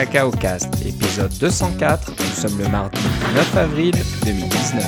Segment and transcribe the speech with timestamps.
[0.00, 2.12] Cacao Cast, épisode 204.
[2.18, 2.98] Nous sommes le mardi
[3.34, 3.92] 9 avril
[4.24, 4.82] 2019.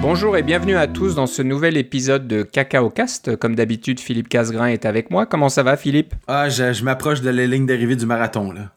[0.00, 3.36] Bonjour et bienvenue à tous dans ce nouvel épisode de Cacao Cast.
[3.36, 5.26] Comme d'habitude, Philippe Casgrain est avec moi.
[5.26, 6.14] Comment ça va, Philippe?
[6.26, 8.70] Ah, je, je m'approche de la ligne d'arrivée du marathon, là.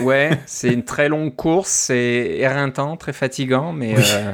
[0.00, 4.32] Ouais, c'est une très longue course, c'est éreintant, très fatigant, mais euh,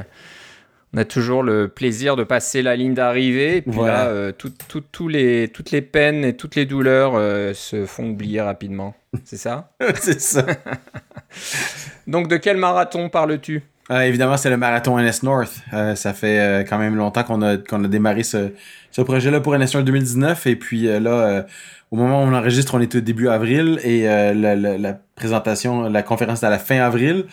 [0.93, 3.57] on a toujours le plaisir de passer la ligne d'arrivée.
[3.57, 3.93] Et puis Voilà.
[3.93, 4.53] là, euh, tout-
[4.91, 8.93] tout- les, toutes les peines et toutes les douleurs euh, se font oublier rapidement.
[9.25, 9.71] C'est ça?
[9.95, 10.45] C'est ça.
[12.07, 13.63] Donc, de quel marathon parles-tu?
[13.89, 15.61] Ah, évidemment, c'est le marathon NS North.
[15.73, 18.51] Euh, ça fait euh, quand même longtemps qu'on a, qu'on a démarré ce,
[18.91, 20.47] ce projet-là pour NS North 2019.
[20.47, 21.45] Et puis là,
[21.91, 25.89] au moment où on enregistre, on est au début avril et la, la- la présentation,
[25.89, 27.25] la conférence est à la fin avril.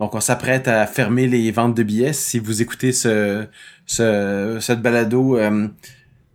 [0.00, 2.12] Donc, on s'apprête à fermer les ventes de billets.
[2.12, 3.46] Si vous écoutez ce,
[3.86, 5.68] ce, cette balado euh,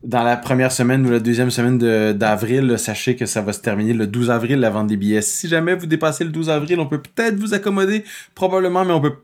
[0.04, 1.78] dans la première semaine ou la deuxième semaine
[2.14, 5.22] d'avril, sachez que ça va se terminer le 12 avril, la vente des billets.
[5.22, 8.04] Si jamais vous dépassez le 12 avril, on peut peut-être vous accommoder,
[8.36, 9.16] probablement, mais on peut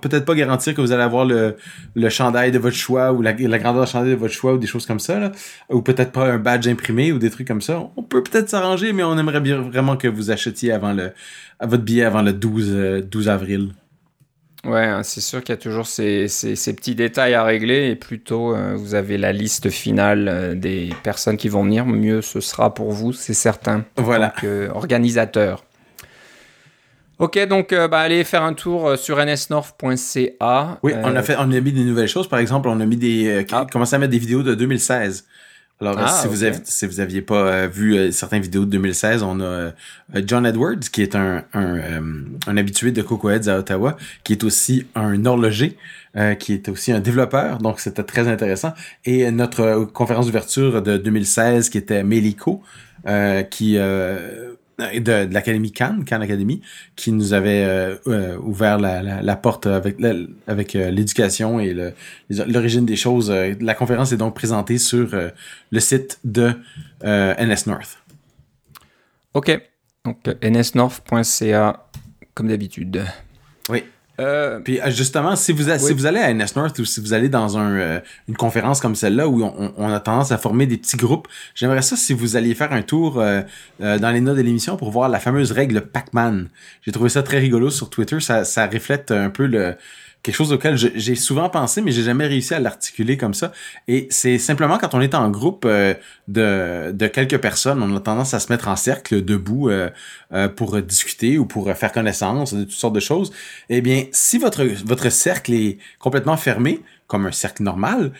[0.00, 1.56] peut-être pas garantir que vous allez avoir le,
[1.94, 4.58] le chandail de votre choix ou la, la grandeur de chandail de votre choix ou
[4.58, 5.30] des choses comme ça, là.
[5.70, 7.88] ou peut-être pas un badge imprimé ou des trucs comme ça.
[7.96, 11.12] On peut peut-être s'arranger, mais on aimerait bien vraiment que vous achetiez avant le,
[11.60, 13.70] votre billet avant le 12, euh, 12 avril.
[14.64, 17.90] Ouais, hein, c'est sûr qu'il y a toujours ces, ces- ces petits détails à régler
[17.90, 21.84] et plus tôt euh, vous avez la liste finale euh, des personnes qui vont venir,
[21.84, 23.84] mieux ce sera pour vous, c'est certain.
[23.96, 24.28] Voilà.
[24.28, 25.64] Donc, euh, organisateur.
[27.18, 30.78] Ok, donc euh, bah, allez faire un tour sur nsnorth.ca.
[30.82, 32.28] Oui, on a fait, on a mis des nouvelles choses.
[32.28, 33.66] Par exemple, on a mis des, Ah.
[33.70, 35.24] commencé à mettre des vidéos de 2016.
[35.80, 38.70] Alors, Ah, si, vous avez, si vous aviez pas euh, vu euh, certaines vidéos de
[38.70, 39.72] 2016, on a euh,
[40.24, 42.00] John Edwards, qui est un, un, euh,
[42.46, 45.76] un habitué de Coco Heads à Ottawa, qui est aussi un horloger,
[46.16, 47.58] euh, qui est aussi un développeur.
[47.58, 48.72] Donc, c'était très intéressant.
[49.04, 52.62] Et notre conférence d'ouverture de 2016, qui était Mélico,
[53.06, 56.60] euh, qui euh, de, de l'Académie Cannes, Cannes Academy,
[56.96, 60.14] qui nous avait euh, euh, ouvert la, la, la porte avec la-
[60.46, 61.74] avec euh, l'éducation et
[62.30, 63.30] l'origine des choses.
[63.30, 65.30] Euh, La conférence est donc présentée sur euh,
[65.70, 66.52] le site de
[67.04, 67.98] euh, NS North.
[69.34, 69.60] Ok,
[70.04, 71.86] donc euh, nsnorth.ca
[72.34, 73.04] comme d'habitude.
[73.68, 73.84] Oui.
[74.20, 75.92] Euh, Puis euh, justement, si vous, a- si Oui.
[75.94, 78.94] vous allez à NS North ou si vous allez dans un, euh, une conférence comme
[78.94, 81.26] celle-là où on, on a tendance à former des petits groupes,
[81.56, 83.42] j'aimerais ça si vous alliez faire un tour euh,
[83.80, 86.48] dans les notes de l'émission pour voir la fameuse règle Pac-Man.
[86.82, 88.20] J'ai trouvé ça très rigolo sur Twitter.
[88.20, 89.74] Ça, ça reflète un peu le
[90.24, 93.52] quelque chose auquel j'ai souvent pensé, mais j'ai jamais réussi à l'articuler comme ça.
[93.88, 95.94] Et c'est simplement quand on est en groupe euh,
[96.28, 99.90] de, quelques personnes, on a tendance à se mettre en cercle debout euh,
[100.32, 103.32] euh, pour discuter ou pour faire connaissance toutes sortes de choses.
[103.68, 108.12] Eh bien, si votre, cercle est complètement fermé, comme un cercle normal,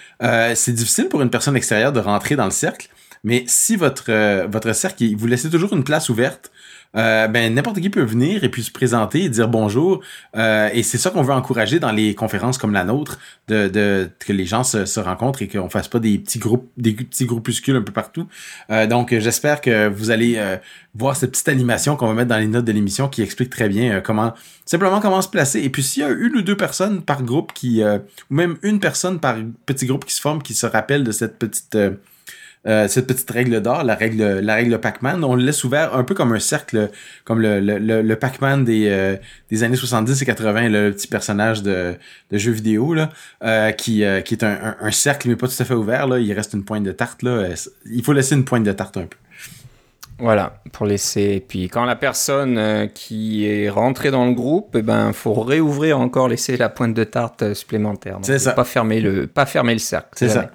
[0.54, 2.88] c'est difficile pour une personne extérieure de rentrer dans le cercle.
[3.24, 6.52] Mais si votre, votre cercle, vous laissez toujours une place ouverte,
[6.96, 10.00] euh, ben n'importe qui peut venir et puis se présenter et dire bonjour.
[10.36, 13.18] Euh, et c'est ça qu'on veut encourager dans les conférences comme la nôtre,
[13.48, 16.92] de, de que les gens se, rencontrent et qu'on fasse pas des petits groupes, des
[16.92, 18.26] petits groupuscules un peu partout.
[18.70, 20.56] Euh, donc j'espère que vous allez euh,
[20.94, 23.68] voir cette petite animation qu'on va mettre dans les notes de l'émission qui explique très
[23.68, 24.32] bien euh, comment
[24.64, 25.60] simplement comment se placer.
[25.62, 28.80] Et puis s'il y a une ou deux personnes par groupe qui, ou même une
[28.80, 31.76] personne par petit groupe qui se forme, qui se rappelle de cette petite
[32.66, 36.02] euh, cette petite règle d'or, la règle, la règle Pac-Man, on le laisse ouvert un
[36.02, 36.90] peu comme un cercle,
[37.24, 39.16] comme le, le, le, le Pac-Man des, euh,
[39.50, 41.94] des années 70 et 80, le, petit personnage de,
[42.30, 43.10] de jeu vidéo, là,
[43.42, 46.18] euh, qui, qui est un, un, un cercle, mais pas tout à fait ouvert, là.
[46.18, 47.48] Il reste une pointe de tarte, là.
[47.84, 49.18] Il faut laisser une pointe de tarte un peu.
[50.18, 51.22] Voilà, pour laisser.
[51.22, 55.98] Et puis quand la personne qui est rentrée dans le groupe, eh ben faut réouvrir
[55.98, 58.20] encore, laisser la pointe de tarte supplémentaire.
[58.22, 58.52] C'est ça.
[58.52, 60.10] Pas fermer le, pas fermer le cercle.
[60.14, 60.50] C'est ça.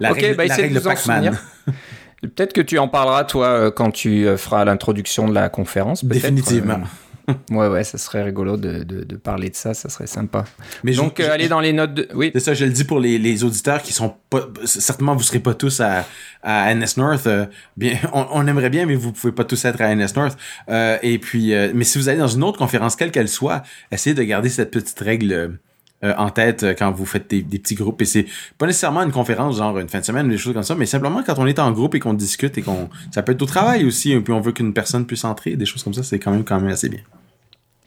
[0.00, 1.38] La Ok, règle, bah, la de Pac-Man.
[2.22, 6.04] Peut-être que tu en parleras toi euh, quand tu euh, feras l'introduction de la conférence.
[6.04, 6.80] Définitivement.
[7.28, 10.44] Euh, ouais, ouais, ça serait rigolo de, de, de parler de ça, ça serait sympa.
[10.82, 12.08] Mais je- Donc, euh, allez dans les notes de.
[12.14, 12.30] Oui.
[12.34, 14.48] C'est ça, je le dis pour les, les auditeurs qui sont pas.
[14.64, 16.04] Certainement, vous serez pas tous à,
[16.42, 17.26] à NS North.
[17.28, 17.46] euh,
[17.76, 20.36] bien, on, on aimerait bien, mais vous pouvez pas tous être à NS North.
[20.70, 23.62] Euh, et puis, mais si vous allez dans une autre conférence, quelle qu'elle soit,
[23.92, 25.58] essayez de garder cette petite règle.
[26.04, 29.02] Euh, en tête euh, quand vous faites des, des petits groupes et c'est pas nécessairement
[29.02, 31.34] une conférence genre une fin de semaine ou des choses comme ça mais simplement quand
[31.38, 34.12] on est en groupe et qu'on discute et qu'on ça peut être au travail aussi
[34.12, 36.44] et puis on veut qu'une personne puisse entrer des choses comme ça c'est quand même
[36.44, 37.00] quand même assez bien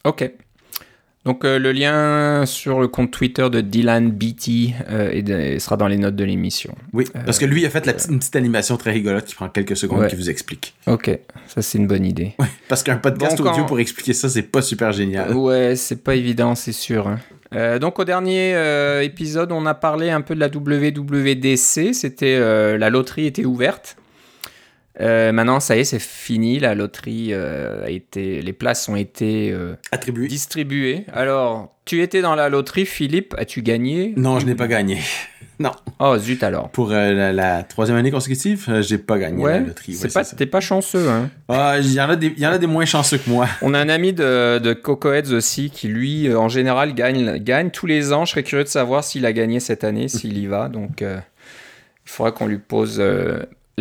[0.03, 0.29] Ok.
[1.23, 5.87] Donc euh, le lien sur le compte Twitter de Dylan Beatty euh, de- sera dans
[5.87, 6.73] les notes de l'émission.
[6.93, 9.47] oui parce que lui a fait la petite, une petite animation très rigolote qui prend
[9.47, 10.07] quelques secondes Ouais.
[10.07, 11.11] qui vous explique Ok,
[11.47, 12.33] ça c'est une bonne idée.
[12.67, 15.35] Parce qu'un podcast Bon, quand- audio pour expliquer ça, c'est pas super génial.
[15.37, 17.07] Ouais, c'est pas évident, c'est sûr.
[17.07, 17.19] hein.
[17.53, 21.93] Euh, donc au dernier euh, épisode, on a parlé un peu de la WWDC.
[21.93, 23.97] C'était euh, la loterie était ouverte.
[24.99, 26.59] Maintenant, ça y est, c'est fini.
[26.59, 30.27] La loterie a été, les places ont été euh, Attribué.
[30.27, 31.05] distribuées.
[31.11, 33.33] Alors, tu étais dans la loterie, Philippe.
[33.37, 34.13] As-tu gagné?
[34.15, 34.99] Non, je n'ai pas gagné.
[35.61, 35.71] Non.
[35.99, 36.69] Oh zut alors.
[36.69, 39.59] Pour euh, la, la troisième année consécutive, euh, j'ai pas gagné la Ouais.
[39.59, 39.93] loterie.
[39.93, 41.07] C'est Ouais, pas, t'es pas chanceux.
[41.09, 41.29] Hein.
[41.49, 43.47] Ah, il y en a des, y en a des moins chanceux que moi.
[43.61, 47.69] On a un ami de, de Cocoheads aussi qui, lui, euh, en général, gagne, gagne
[47.69, 48.25] tous les ans.
[48.25, 50.67] Je serais curieux de savoir s'il a gagné cette année, s'il y va.
[50.67, 51.17] Donc, euh,
[52.05, 52.99] il faudra qu'on lui pose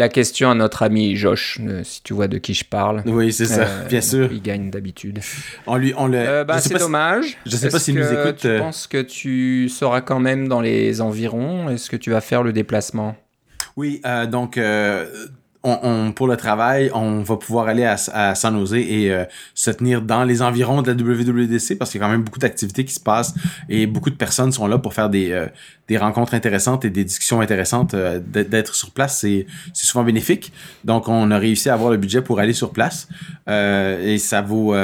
[0.01, 3.03] la question à notre ami Josh, euh, si tu vois de qui je parle.
[3.07, 4.29] Oui, c'est ça, Euh, bien sûr.
[4.33, 5.21] Il gagne d'habitude.
[5.67, 6.19] On lui, on le.
[6.19, 7.39] Euh, bah, c'est pas si- dommage.
[7.47, 11.01] je sais pas s'il nous écoute, Tu penses que tu seras quand même dans les
[11.01, 11.69] environs?
[11.71, 13.15] Est-ce que tu vas faire le déplacement?
[13.77, 14.59] Oui, donc
[15.63, 19.25] on, pour le travail, on va pouvoir aller à, à San Jose et euh,
[19.55, 22.39] se tenir dans les environs de la WWDC parce qu'il y a quand même beaucoup
[22.39, 23.35] d'activités qui se passent
[23.69, 25.47] et beaucoup de personnes sont là pour faire des, euh,
[25.89, 27.93] des rencontres intéressantes et des discussions intéressantes.
[27.95, 30.53] euh, d'être- sur place, c'est c'est souvent bénéfique.
[30.85, 33.09] Donc, on a réussi à avoir le budget pour aller sur place
[33.49, 34.75] Euh, et ça vaut.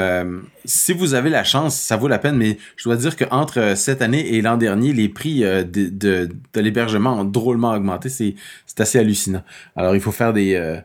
[0.67, 2.37] Si vous avez la chance, ça vaut la peine.
[2.37, 6.29] Mais je dois dire qu'entre euh, cette année et l'an dernier, les prix euh, de,
[6.55, 8.09] l'hébergement ont drôlement augmenté.
[8.09, 8.35] C'est
[8.65, 9.43] c'est assez hallucinant.
[9.75, 10.77] Alors, il faut faire des, euh,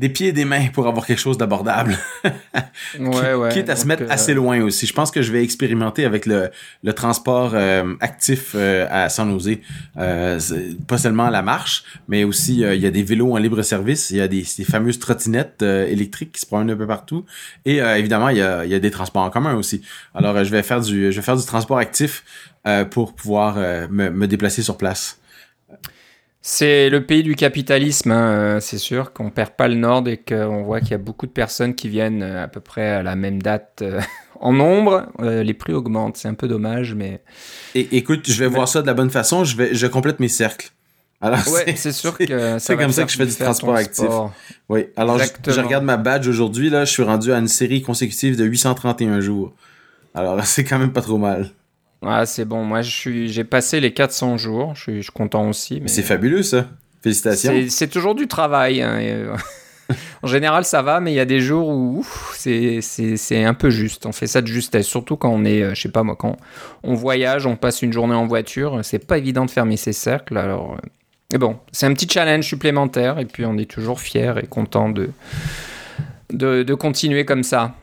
[0.00, 1.96] des pieds et des mains pour avoir quelque chose d'abordable.
[2.98, 3.52] Ouais, ouais.
[3.52, 4.86] Quitte à se mettre euh, assez loin aussi.
[4.86, 6.50] Je pense que je vais expérimenter avec le,
[6.82, 9.58] le transport euh, actif euh, à San Jose.
[9.96, 10.40] Euh,
[10.88, 14.10] pas seulement la marche, mais aussi euh, il y a des vélos en libre service.
[14.10, 17.24] Il y a des, ces fameuses trottinettes euh, électriques qui se promènent un peu partout.
[17.64, 19.82] Et euh, évidemment, il y a, il y a des transports en commun aussi.
[20.14, 22.24] Alors, euh, je vais faire du, je vais faire du transport actif
[22.66, 25.19] euh, pour pouvoir euh, me, me déplacer sur place.
[26.42, 30.16] C'est le pays du capitalisme, hein, euh, c'est sûr qu'on perd pas le nord et
[30.16, 33.02] qu'on voit qu'il y a beaucoup de personnes qui viennent euh, à peu près à
[33.02, 34.00] la même date euh,
[34.40, 35.06] en nombre.
[35.20, 37.22] Euh, les prix augmentent, c'est un peu dommage, mais
[37.74, 39.44] Et écoute, je vais voir ça de la bonne façon.
[39.44, 40.70] Je vais, je complète mes cercles.
[41.20, 44.06] Alors, ouais, c'est sûr que c'est comme ça que je fais du transport actif.
[44.06, 44.32] sport.
[44.70, 47.82] Oui, alors je, je regarde ma badge aujourd'hui, là, je suis rendu à une série
[47.82, 49.52] consécutive de 831 jours.
[50.14, 51.50] Alors, c'est quand même pas trop mal.
[52.02, 52.64] Ah, c'est bon.
[52.64, 54.74] Moi, je suis, j'ai passé les 400 jours.
[54.74, 55.80] Je suis, je suis content aussi.
[55.80, 56.66] Mais C'est fabuleux, ça.
[57.02, 57.52] Félicitations.
[57.68, 58.82] c'est, toujours du travail.
[58.82, 59.34] hein, et, euh,
[60.22, 62.80] en général, ça va, mais il y a des jours où c'est,
[63.44, 64.06] un peu juste.
[64.06, 66.36] On fait ça de justesse, surtout quand on est, euh, je sais pas moi, quand
[66.82, 68.80] on voyage, on passe une journée en voiture.
[68.82, 70.36] C'est pas évident de fermer ses cercles.
[70.36, 70.88] Alors, euh,
[71.32, 73.18] mais bon, c'est un petit challenge supplémentaire.
[73.18, 75.10] Et puis, on est toujours fier et content de,
[76.32, 77.74] de, de continuer comme ça.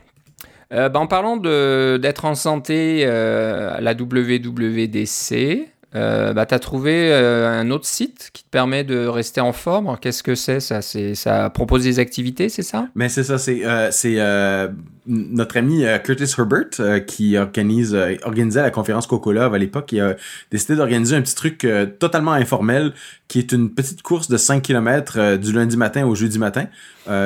[0.72, 6.58] Euh, bah, en parlant d'être en santé euh, à la WWDC, euh, bah, tu as
[6.58, 9.96] trouvé euh, un autre site qui te permet de rester en forme?
[10.00, 10.80] Qu'est-ce que c'est ça?
[10.82, 12.88] Ça propose des activités, c'est ça?
[12.94, 14.68] Mais c'est ça, c'est euh, euh,
[15.06, 19.90] notre ami euh, Curtis Herbert euh, qui organise organisait la conférence Coco Love à l'époque.
[19.92, 20.16] Il a
[20.50, 21.66] décidé d'organiser un petit truc
[21.98, 22.92] totalement informel
[23.26, 26.66] qui est une petite course de 5 km du lundi matin au jeudi matin.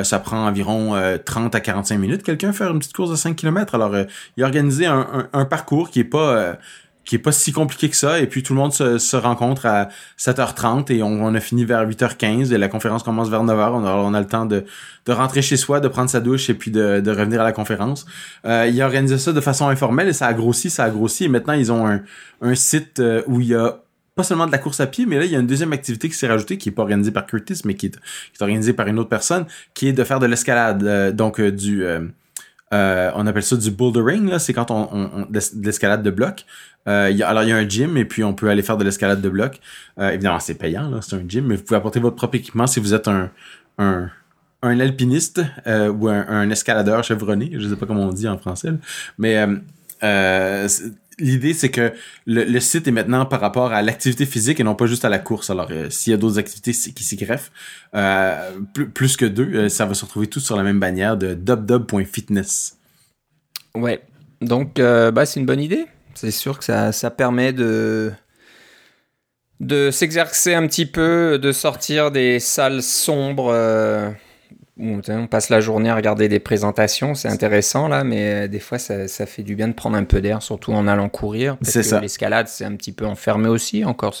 [0.03, 3.35] Ça prend environ euh, 30 à 45 minutes quelqu'un faire une petite course de 5
[3.35, 3.75] km.
[3.75, 3.93] Alors
[4.37, 6.57] il a organisé un, un, un parcours qui est pas
[7.05, 8.19] qui est pas si compliqué que ça.
[8.19, 11.65] Et puis tout le monde se, se rencontre à 7h30 et on, on a fini
[11.65, 14.65] vers 8h15 et la conférence commence vers 9h on a, on a le temps de,
[15.05, 17.51] de rentrer chez soi de prendre sa douche et puis de, de revenir à la
[17.51, 18.05] conférence.
[18.45, 21.25] Euh, il a organisé ça de façon informelle et ça a grossi ça a grossi.
[21.25, 22.01] Et maintenant ils ont un,
[22.41, 23.79] un site euh, où il y a
[24.15, 26.07] pas seulement de la course à pied, mais là, il y a une deuxième activité
[26.07, 28.73] qui s'est rajoutée, qui est pas organisée par Curtis, mais qui est, qui est organisée
[28.73, 31.83] par une autre personne, qui est de faire de l'escalade, euh, donc euh, du...
[31.83, 32.01] euh,
[32.73, 36.45] euh, on appelle ça du bouldering, c'est quand on, de l'escalade de bloc.
[36.87, 39.21] Euh, alors, il y a un gym et puis on peut aller faire de l'escalade
[39.21, 39.59] de bloc.
[39.99, 42.67] Euh, évidemment, c'est payant, là, c'est un gym, mais vous pouvez apporter votre propre équipement
[42.67, 43.29] si vous êtes un,
[43.77, 44.09] un,
[44.63, 48.71] alpiniste ou un, escaladeur chevronné, je sais pas comment on dit en français,
[49.17, 49.45] mais
[51.19, 51.93] l'idée c'est que
[52.25, 55.19] le, site est maintenant par rapport à l'activité physique et non pas juste à la
[55.19, 55.49] course.
[55.49, 57.51] Alors, euh, s'il y a d'autres activités qui s'y greffent,
[57.95, 58.51] euh,
[58.93, 62.77] plus, que deux, euh, ça va se retrouver tout sur la même bannière de dubdub.fitness.
[63.75, 64.01] Ouais.
[64.41, 65.85] Donc, bah, c'est une bonne idée.
[66.15, 68.11] C'est sûr que ça, permet de
[69.91, 73.53] s'exercer un petit peu, de sortir des salles sombres.
[75.03, 78.59] Sais, on passe la journée à regarder des présentations, c'est intéressant là, mais euh, des
[78.59, 81.57] fois ça, ça fait du bien de prendre un peu d'air, surtout en allant courir.
[81.61, 81.99] C'est ça.
[81.99, 84.15] L'escalade, c'est un petit peu enfermé aussi, encore.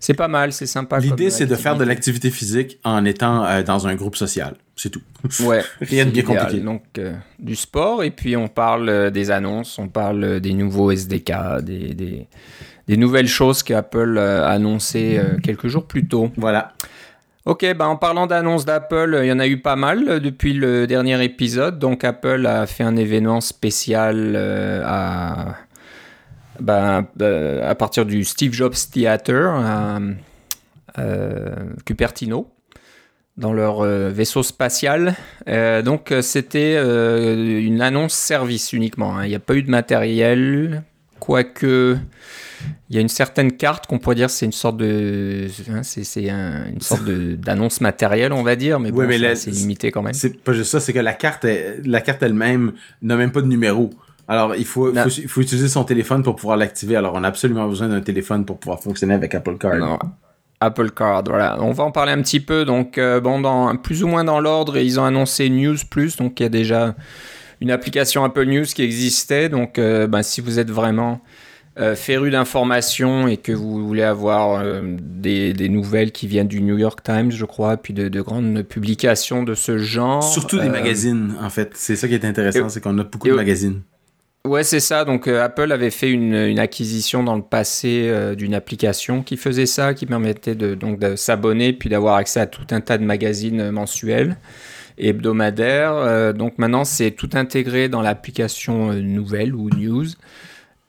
[0.00, 0.98] C'est, pas mal, c'est sympa.
[0.98, 2.28] L'idée, c'est de faire de activité.
[2.28, 4.56] l'activité physique en étant euh, dans un groupe social.
[4.76, 5.02] C'est tout.
[5.40, 5.62] Ouais.
[5.80, 6.42] Rien de bien idéal.
[6.44, 6.64] compliqué.
[6.64, 11.62] Donc, euh, du sport, et puis on parle des annonces, on parle des nouveaux SDK,
[11.62, 12.26] des, des,
[12.86, 16.30] des nouvelles choses qu'Apple a annoncées euh, quelques jours plus tôt.
[16.36, 16.72] Voilà.
[17.46, 20.18] Ok, bah en parlant d'annonces d'Apple, euh, il y en a eu pas mal euh,
[20.18, 21.78] depuis le dernier épisode.
[21.78, 25.56] Donc, Apple a fait un événement spécial euh, à,
[26.58, 27.06] ben,
[27.62, 29.98] à partir du Steve Jobs Theater à
[31.84, 32.50] Cupertino
[33.36, 35.16] dans leur vaisseau spatial.
[35.84, 39.18] donc c'était une annonce service uniquement.
[39.18, 39.24] Hein.
[39.24, 40.84] Il n'y a pas eu de matériel,
[41.18, 41.98] quoique
[42.90, 46.02] il y a une certaine carte qu'on pourrait dire c'est une sorte de hein, c'est
[46.24, 50.52] une sorte d'annonce matérielle on va dire mais bon c'est limité quand même c'est pas
[50.52, 51.46] juste ça c'est que la carte
[51.84, 53.90] la carte elle-même n'a même pas de numéro
[54.26, 57.68] alors il faut, il faut, utiliser son téléphone pour pouvoir l'activer alors on a absolument
[57.68, 59.98] besoin d'un téléphone pour pouvoir fonctionner avec Apple Card
[60.64, 61.58] Apple Card, voilà.
[61.60, 62.64] On va en parler un petit peu.
[62.64, 66.16] Donc, euh, bon, dans, plus ou moins dans l'ordre, ils ont annoncé News Plus.
[66.16, 66.94] Donc, il y a déjà
[67.60, 69.48] une application Apple News qui existait.
[69.48, 71.20] Donc, euh, ben, si vous êtes vraiment
[71.76, 76.78] euh, féru d'informations et que vous voulez avoir euh, des, nouvelles qui viennent du New
[76.78, 80.22] York Times, je crois, puis de, grandes publications de ce genre.
[80.22, 81.72] Surtout des euh, magazines, en fait.
[81.74, 83.80] C'est ça qui est intéressant, c'est qu'on a beaucoup de magazines.
[84.46, 85.04] Ouais, c'est ça.
[85.04, 90.06] Donc Apple avait fait une, acquisition dans le passé d'une application qui faisait ça, qui
[90.06, 94.36] permettait de, donc, de s'abonner puis d'avoir accès à tout un tas de magazines mensuels
[94.96, 96.34] et hebdomadaires.
[96.34, 100.06] donc maintenant, c'est tout intégré dans l'application nouvelle ou news.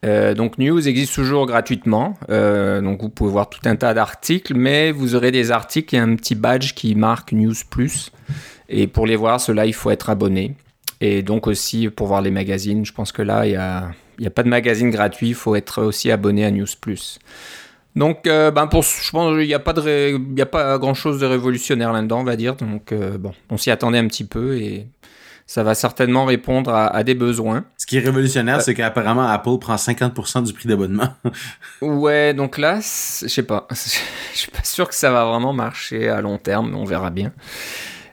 [0.04, 4.54] Euh, donc News existe toujours gratuitement, euh, donc vous pouvez voir tout un tas d'articles,
[4.54, 8.12] mais vous aurez des articles et un petit badge qui marque News Plus.
[8.70, 10.56] Et pour les voir, cela il faut être abonné.
[11.02, 13.92] Et donc aussi pour voir les magazines, je pense que là il n'y a,
[14.26, 17.20] a, pas de magazine gratuit, il faut être aussi abonné à News Plus.
[17.96, 21.18] Donc, euh, ben pour, je pense qu'il n'y a pas de, a pas grand chose
[21.22, 22.56] de révolutionnaire là-dedans, on va dire.
[22.56, 24.88] Donc, bon, on s'y attendait un petit peu et
[25.48, 27.66] ça va certainement répondre à, des besoins.
[27.78, 31.10] Ce qui est révolutionnaire, c'est qu'apparemment Apple prend 50% du prix d'abonnement.
[31.82, 33.68] ouais, donc là, je sais pas.
[34.34, 37.32] Je suis pas sûr que ça va vraiment marcher à long terme, on verra bien.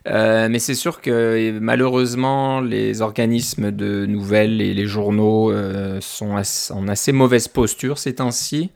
[0.09, 6.37] Euh, mais c'est sûr que malheureusement, les organismes de nouvelles et les journaux euh, sont
[6.71, 8.71] en assez mauvaise posture ces temps-ci.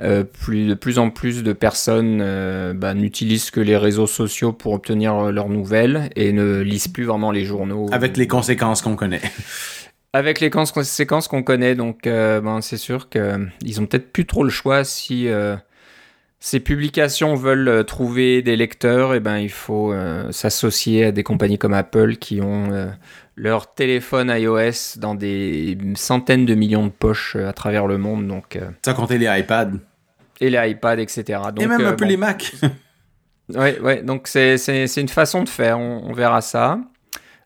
[0.00, 2.18] Euh, plus, de plus en plus de personnes
[2.74, 7.30] bah, n'utilisent que les réseaux sociaux pour obtenir leurs nouvelles et ne lisent plus vraiment
[7.30, 7.86] les journaux.
[7.92, 9.22] Avec les conséquences qu'on connaît.
[10.12, 14.50] Avec les conséquences qu'on connaît, donc ben, c'est sûr qu'ils ont peut-être plus trop le
[14.50, 15.28] choix si
[16.40, 21.22] ces publications veulent euh, trouver des lecteurs, et ben il faut euh, s'associer à des
[21.22, 22.86] compagnies comme Apple qui ont euh,
[23.40, 28.26] leur téléphone iOS dans des centaines de millions de poches à travers le monde.
[28.26, 29.72] Donc, Sans compter les iPads.
[30.40, 31.40] Et les iPads, etc.
[31.54, 32.52] Donc, et même un peu les Mac.
[33.52, 36.78] Oui, ouais, donc c'est une façon de faire, on, verra ça.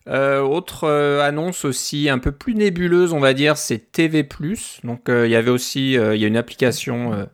[0.07, 0.87] autre
[1.19, 4.23] annonce aussi un peu plus nébuleuse, on va dire, c'est TV+.
[4.83, 7.25] Donc il y avait aussi, il y a une application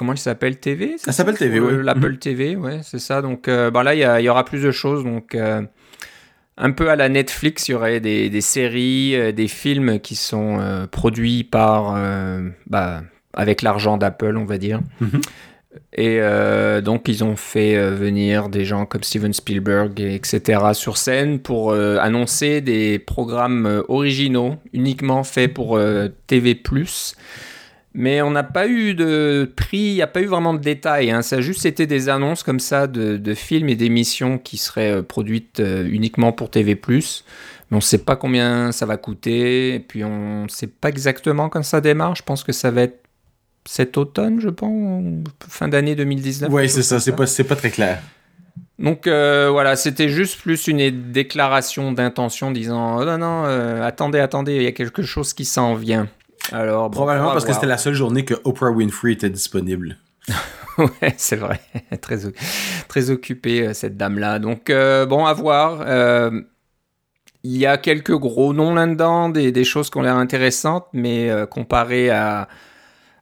[0.00, 1.84] comment il s'appelle TV Ça s'appelle TV, oui.
[1.84, 2.18] L'Apple mhm.
[2.18, 3.20] TV, ouais, c'est ça.
[3.20, 5.04] Donc euh, bah là, il y, aura plus de choses.
[5.04, 5.60] Donc euh,
[6.60, 10.86] un peu à la Netflix, il y aurait des, séries, euh, des films qui sont
[10.90, 11.98] produits par,
[12.66, 13.02] bah,
[13.32, 14.80] avec l'argent d'Apple, on va dire.
[15.00, 15.20] Mhm.
[15.92, 16.20] Et
[16.82, 22.60] donc, ils ont fait venir des gens comme Steven Spielberg, etc., sur scène pour annoncer
[22.60, 25.78] des programmes originaux, uniquement faits pour
[26.26, 26.60] TV.
[27.92, 31.10] Mais on n'a pas eu de prix, il n'y a pas eu vraiment de détails.
[31.10, 31.22] Hein.
[31.22, 35.02] Ça a juste été des annonces comme ça de, films et d'émissions qui seraient euh,
[35.02, 36.80] produites euh, uniquement pour TV.
[36.88, 37.00] Mais
[37.72, 39.74] on ne sait pas combien ça va coûter.
[39.74, 42.14] Et puis on ne sait pas exactement quand ça démarre.
[42.14, 43.00] Je pense que ça va être
[43.64, 45.04] cet automne, je pense,
[45.48, 46.48] fin d'année 2019.
[46.50, 48.00] Oui, c'est ça, c'est pas, pas très clair.
[48.78, 53.44] Donc euh, voilà, c'était juste plus une déclaration d'intention disant oh non, non,
[53.82, 56.08] attendez, attendez, il y a quelque chose qui s'en vient.
[56.52, 59.96] Alors, Probablement parce que c'était la seule journée que Oprah Winfrey était disponible.
[60.78, 61.60] ouais, c'est vrai.
[62.00, 62.18] très,
[62.88, 64.38] très occupée, euh, cette dame-là.
[64.38, 65.82] Donc, euh, bon, à voir.
[65.86, 66.40] Euh,
[67.42, 72.10] il y a quelques gros noms là-dedans, des, choses qui ont l'air intéressantes, mais comparé
[72.10, 72.48] à,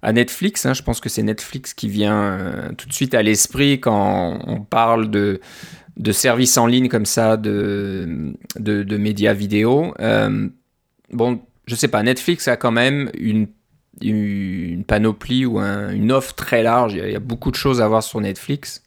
[0.03, 3.79] à Netflix, hein, je pense que c'est Netflix qui vient tout de suite à l'esprit
[3.79, 5.39] quand on parle de,
[5.99, 9.95] de services en ligne comme ça, de, de, de médias vidéo.
[11.13, 13.47] bon, je sais pas, Netflix a quand même une,
[14.85, 16.95] panoplie ou une offre très large.
[16.95, 18.83] Il y, a, beaucoup de choses à voir sur Netflix.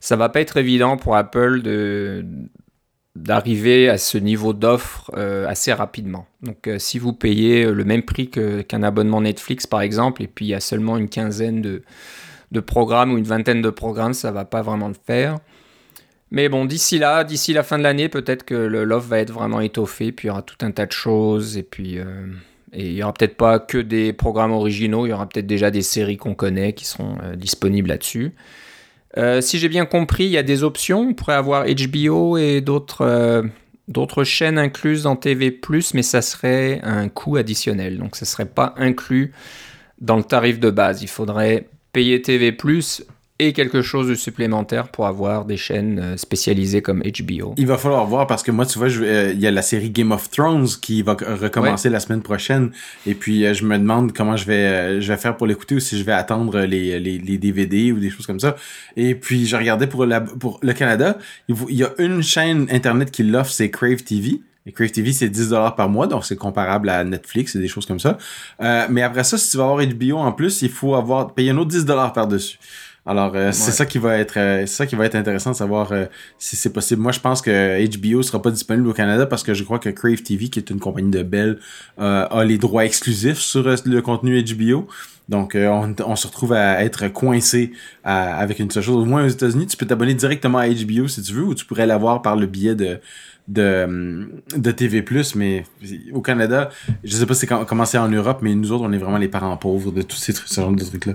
[0.00, 1.62] Ça va pas être évident pour Apple
[3.16, 6.26] d'arriver à ce niveau d'offre euh, assez rapidement.
[6.42, 10.46] Donc euh, si vous payez le même prix qu'un abonnement Netflix par exemple, et puis
[10.46, 14.44] il y a seulement une quinzaine de, programmes ou une vingtaine de programmes, ça va
[14.44, 15.38] pas vraiment le faire.
[16.30, 19.32] Mais bon, d'ici là, d'ici la fin de l'année, peut-être que le love va être
[19.32, 22.26] vraiment étoffé, puis il y aura tout un tas de choses, et puis euh,
[22.72, 25.70] et il y aura peut-être pas que des programmes originaux, il y aura peut-être déjà
[25.72, 28.32] des séries qu'on connaît qui seront euh, disponibles là-dessus.
[29.18, 31.00] Euh, si j'ai bien compris, il y a des options.
[31.00, 33.42] On pourrait avoir HBO et d'autres
[33.88, 35.60] d'autres chaînes incluses dans TV+,
[35.94, 37.98] mais ça serait un coût additionnel.
[37.98, 39.32] Donc ça serait pas inclus
[40.00, 41.02] dans le tarif de base.
[41.02, 42.56] Il faudrait payer TV+,
[43.40, 47.54] et quelque chose de supplémentaire pour avoir des chaînes euh, spécialisées comme HBO.
[47.56, 49.88] Il va falloir voir parce que moi, tu vois, euh, il y a la série
[49.88, 52.70] Game of Thrones qui va recommencer la semaine prochaine.
[53.06, 55.80] Et puis, euh, je me demande comment je vais, je vais faire pour l'écouter ou
[55.80, 58.56] si je vais attendre les, les, les, DVD ou des choses comme ça.
[58.96, 61.16] Et puis, je regardais pour, la, pour le Canada,
[61.48, 64.42] il, y a une chaîne Internet qui l'offre, c'est Crave TV.
[64.66, 67.68] Et Crave TV, c'est 10 dollars par mois, donc c'est comparable à Netflix et des
[67.68, 68.18] choses comme ça.
[68.90, 71.56] mais après ça, si tu vas avoir HBO en plus, il faut avoir payer un
[71.56, 72.58] autre 10 dollars par-dessus.
[73.06, 75.56] Alors euh, c'est ça qui va être euh, c'est ça qui va être intéressant de
[75.56, 76.04] savoir euh,
[76.38, 77.00] si c'est possible.
[77.00, 79.88] Moi je pense que HBO sera pas disponible au Canada parce que je crois que
[79.88, 81.58] Crave TV qui est une compagnie de Bell
[81.98, 84.86] a les droits exclusifs sur le contenu HBO.
[85.28, 87.72] Donc on, se retrouve à être coincé
[88.04, 89.02] avec une seule chose.
[89.02, 91.64] Au moins aux États-Unis, tu peux t'abonner directement à HBO si tu veux ou tu
[91.64, 93.00] pourrais l'avoir par le biais de
[93.48, 95.04] de, de TV+,
[95.34, 95.64] mais
[96.12, 96.70] au Canada,
[97.02, 99.18] je sais pas si c'est comment c'est en Europe, mais nous autres, on est vraiment
[99.18, 101.14] les parents pauvres de tous ces trucs, ce genre de trucs-là.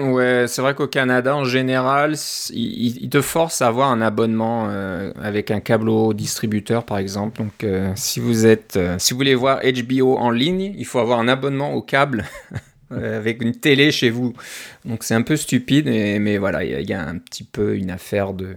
[0.00, 2.14] Ouais, c'est vrai qu'au Canada, en général,
[2.52, 7.38] ils te forcent à avoir un abonnement euh, avec un câble au distributeur, par exemple.
[7.38, 10.98] Donc, euh, si vous êtes, euh, si vous voulez voir HBO en ligne, il faut
[10.98, 12.24] avoir un abonnement au câble
[12.90, 14.32] avec une télé chez vous.
[14.84, 18.32] Donc, c'est un peu stupide, mais, voilà, il y, a un petit peu une affaire
[18.32, 18.56] de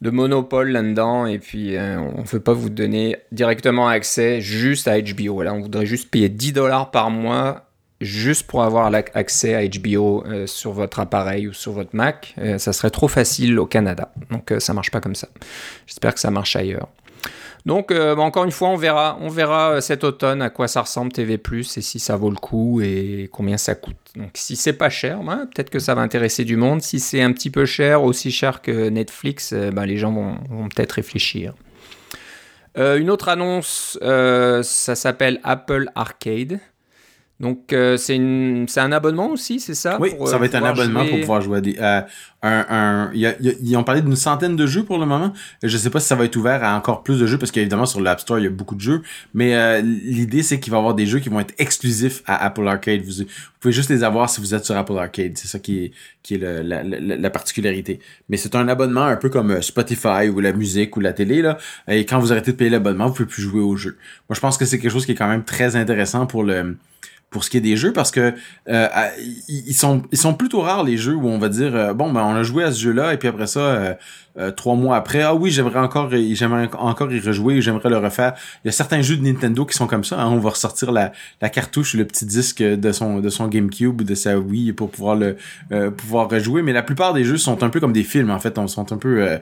[0.00, 5.00] de monopole là-dedans et puis on ne veut pas vous donner directement accès juste à
[5.00, 5.34] HBO.
[5.34, 7.71] Voilà, on voudrait juste payer 10 dollars par mois
[8.02, 12.58] juste pour avoir accès à HBO euh, sur votre appareil ou sur votre Mac, euh,
[12.58, 14.12] ça serait trop facile au Canada.
[14.30, 15.28] Donc ça euh, ça marche pas comme ça.
[15.86, 16.88] J'espère que ça marche ailleurs.
[17.66, 21.34] Donc encore une fois, on verra, on verra cet automne à quoi ça ressemble TV+
[21.34, 23.96] et si ça vaut le coup et combien ça coûte.
[24.16, 26.82] Donc si c'est pas cher, ben, peut-être que ça va intéresser du monde.
[26.82, 30.92] Si c'est un petit peu cher, aussi cher que Netflix, ben, les gens vont peut-être
[30.92, 31.52] réfléchir.
[32.76, 36.58] une autre annonce, ça s'appelle Apple Arcade.
[37.42, 39.98] Donc, euh, c'est un abonnement aussi, c'est ça?
[40.00, 41.76] Oui, ça va euh, être un abonnement pour pouvoir jouer à des.
[41.76, 42.00] Euh,
[42.44, 45.32] un, un, ils ont parlé d'une centaine de jeux pour le moment.
[45.60, 47.86] Je sais pas si ça va être ouvert à encore plus de jeux parce qu'évidemment
[47.86, 49.02] sur l'App Store il y a beaucoup de jeux.
[49.32, 52.66] Mais l'idée c'est qu'il va y avoir des jeux qui vont être exclusifs à Apple
[52.66, 53.02] Arcade.
[53.02, 53.24] Vous,
[53.60, 55.38] pouvez juste les avoir si vous êtes sur Apple Arcade.
[55.38, 55.92] C'est ça qui est,
[56.24, 58.00] qui est la, la, la, particularité.
[58.28, 61.42] Mais c'est un abonnement un peu comme Spotify ou la musique ou la télé.
[61.42, 61.58] Là.
[61.86, 63.96] Et quand vous arrêtez de payer l'abonnement, vous pouvez plus jouer au jeu.
[64.28, 66.76] Moi je pense que c'est quelque chose qui est quand même très intéressant pour le
[67.32, 68.34] pour ce qui est des jeux parce que
[68.68, 68.88] euh,
[69.48, 72.22] ils sont ils sont plutôt rares les jeux où on va dire euh, bon ben
[72.22, 73.94] on a joué à ce jeu là et puis après ça euh,
[74.38, 78.34] euh, trois mois après ah oui j'aimerais encore j'aimerais encore y rejouer j'aimerais le refaire.
[78.64, 80.28] Il y a certains jeux de Nintendo qui sont comme ça hein.
[80.28, 84.04] on va ressortir la, la cartouche le petit disque de son de son GameCube ou
[84.04, 85.36] de sa Wii pour pouvoir le
[85.90, 86.62] pouvoir rejouer.
[86.62, 88.58] Mais la plupart des jeux sont un peu comme des films en fait.
[88.58, 89.38] On sont un peu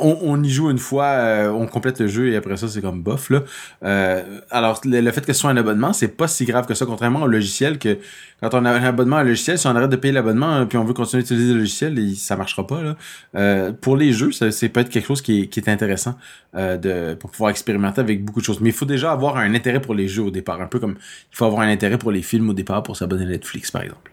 [0.00, 3.02] on, y joue une fois, euh, on complète le jeu et après ça c'est comme
[3.02, 3.42] bof là.
[3.84, 6.86] Euh, alors le, fait que ce soit un abonnement, c'est pas si grave que ça,
[6.86, 7.98] contrairement au logiciel que
[8.40, 10.64] quand on a un abonnement à un logiciel, si on arrête de payer l'abonnement euh,
[10.64, 13.72] puis on veut continuer d'utiliser le logiciel, ça marchera pas là.
[13.80, 16.16] pour les jeux, c'est peut-être quelque chose qui est, intéressant
[16.54, 18.60] de pour pouvoir expérimenter avec beaucoup de choses.
[18.60, 20.96] Mais il faut déjà avoir un intérêt pour les jeux au départ, un peu comme
[21.32, 23.82] il faut avoir un intérêt pour les films au départ pour s'abonner à Netflix par
[23.82, 24.12] exemple.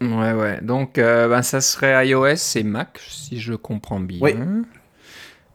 [0.00, 0.58] Ouais, ouais.
[0.60, 4.18] Donc, ben, ça serait iOS et Mac, si je comprends bien.
[4.20, 4.34] Oui.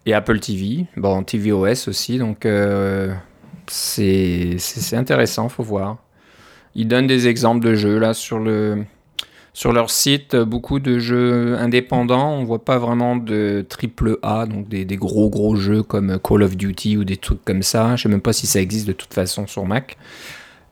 [0.06, 3.14] Et Apple TV, bon, tvOS aussi, donc euh,
[3.68, 4.58] c'est
[4.94, 5.98] intéressant, faut voir.
[6.74, 8.84] Ils donnent des exemples de jeux là sur le
[9.54, 12.32] sur leur site, beaucoup de jeux indépendants.
[12.32, 16.44] On voit pas vraiment de triple A, donc des, des, gros gros jeux comme Call
[16.44, 17.96] of Duty ou des trucs comme ça.
[17.98, 19.98] Je sais même pas si ça existe de toute façon sur Mac.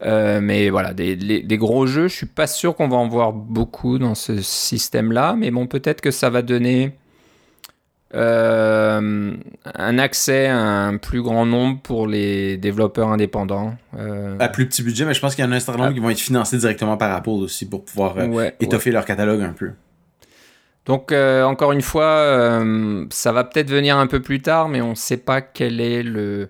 [0.02, 3.34] Euh, mais voilà, des, des, gros jeux, je suis pas sûr qu'on va en voir
[3.34, 6.94] beaucoup dans ce système-là, mais bon, peut-être que ça va donner
[8.16, 9.34] euh,
[9.76, 13.76] un accès à un plus grand nombre pour les développeurs indépendants.
[13.98, 15.94] Euh, à plus petit budget, mais je pense qu'il y en a un certain nombre
[15.94, 19.54] qui vont être financés directement par Apple aussi pour pouvoir euh, étoffer leur catalogue un
[19.54, 19.72] peu.
[20.86, 22.64] Donc encore une fois,
[23.12, 26.02] ça va peut-être venir un peu plus tard, mais on ne sait pas quel est
[26.02, 26.50] le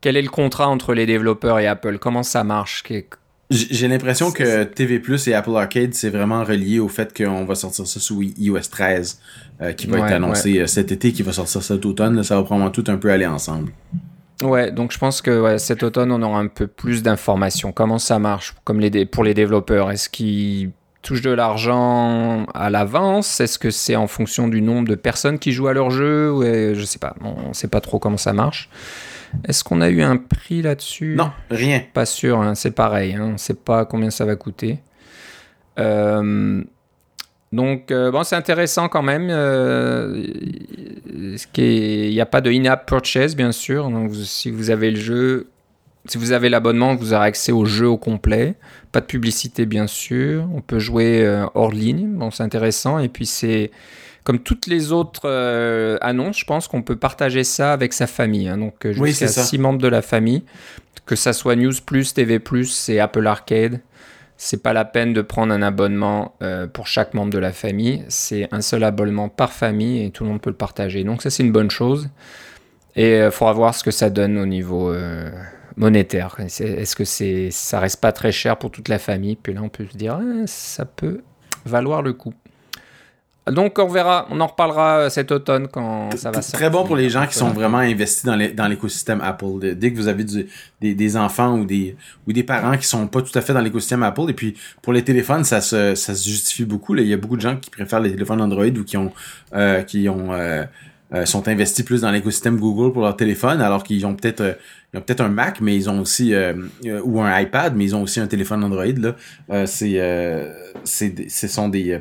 [0.00, 1.98] quel est le contrat entre les développeurs et Apple.
[1.98, 2.84] Comment ça marche?
[3.50, 7.54] J'ai l'impression que TV Plus et Apple Arcade, c'est vraiment relié au fait qu'on va
[7.56, 9.20] sortir ça sous iOS 13,
[9.60, 12.22] euh, qui va être annoncé euh, cet été, qui va sortir cet automne.
[12.22, 13.72] ça va probablement tout un peu aller ensemble.
[14.42, 17.72] Ouais, donc je pense que cet automne, on aura un peu plus d'informations.
[17.72, 19.90] Comment ça marche comme les pour les développeurs?
[19.90, 20.70] Est-ce qu'ils
[21.02, 23.40] touchent de l'argent à l'avance?
[23.40, 26.32] Est-ce que c'est en fonction du nombre de personnes qui jouent à leur jeu?
[26.32, 27.14] Ouais, Je sais pas.
[27.22, 28.70] On ne sait pas trop comment ça marche.
[29.46, 31.14] Est-ce qu'on a eu un prix là-dessus?
[31.16, 31.82] Non, rien.
[31.92, 34.78] Pas sûr, hein, c'est pareil, hein, on ne sait pas combien ça va coûter.
[35.78, 36.62] Euh,
[37.52, 39.28] Donc, euh, bon, c'est intéressant quand même.
[39.30, 40.22] Euh,
[41.56, 43.90] il n'y a pas de in-app purchase, bien sûr.
[43.90, 45.48] Donc, si vous avez le jeu,
[46.06, 48.54] si vous avez l'abonnement, vous aurez accès au jeu au complet.
[48.92, 50.48] Pas de publicité, bien sûr.
[50.54, 52.08] On peut jouer hors ligne.
[52.14, 52.98] Bon, c'est intéressant.
[52.98, 53.70] Et puis, c'est
[54.30, 55.28] comme toutes les autres
[56.00, 58.48] annonces, je pense qu'on peut partager ça avec sa famille.
[58.48, 58.58] Hein.
[58.58, 60.44] Donc, jusqu'à oui, six membres de la famille.
[61.06, 61.72] Que ça soit News,
[62.14, 63.80] TV, c'est Apple Arcade
[64.42, 68.02] c'est pas la peine de prendre un abonnement euh, pour chaque membre de la famille.
[68.08, 71.04] C'est un seul abonnement par famille et tout le monde peut le partager.
[71.04, 72.08] Donc ça c'est une bonne chose.
[72.96, 75.30] Et il euh, faudra voir ce que ça donne au niveau euh,
[75.76, 76.36] monétaire.
[76.40, 79.36] Est-ce que c'est ça reste pas très cher pour toute la famille?
[79.36, 81.20] Puis là on peut se dire ah, ça peut
[81.66, 82.32] valoir le coup.
[83.46, 86.58] Donc on verra, on en reparlera euh, cet automne quand ça va sortir.
[86.58, 89.74] Très bon pour les gens qui sont vraiment investis dans l'écosystème Apple.
[89.76, 90.24] Dès que vous avez
[90.80, 94.02] des, enfants ou des, ou des parents qui sont pas tout à fait dans l'écosystème
[94.02, 96.94] Apple, et puis pour les téléphones, ça se, ça se justifie beaucoup.
[96.96, 99.12] Il y a beaucoup de gens qui préfèrent les téléphones Android ou qui ont,
[99.54, 100.66] euh, qui ont euh,
[101.24, 104.58] sont investis plus dans l'écosystème Google pour leur téléphone, alors qu'ils ont peut-être
[104.94, 106.34] ont peut-être un Mac, mais ils ont aussi
[107.04, 108.84] ou un iPad, mais ils ont aussi un téléphone Android.
[108.84, 110.00] Là, c'est,
[110.84, 112.00] c'est, ce sont des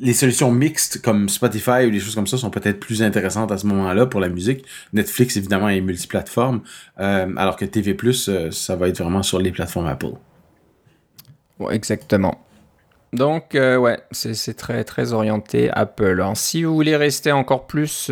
[0.00, 3.58] les solutions mixtes comme Spotify ou des choses comme ça sont peut-être plus intéressantes à
[3.58, 4.64] ce moment-là pour la musique.
[4.92, 6.62] Netflix, évidemment, est multiplateforme,
[6.98, 7.96] euh, alors que TV+,
[8.28, 10.14] euh, ça va être vraiment sur les plateformes Apple.
[11.70, 12.46] Exactement.
[13.12, 16.12] Donc, euh, ouais, c'est très, très orienté Apple.
[16.12, 18.10] Alors, si vous voulez rester encore plus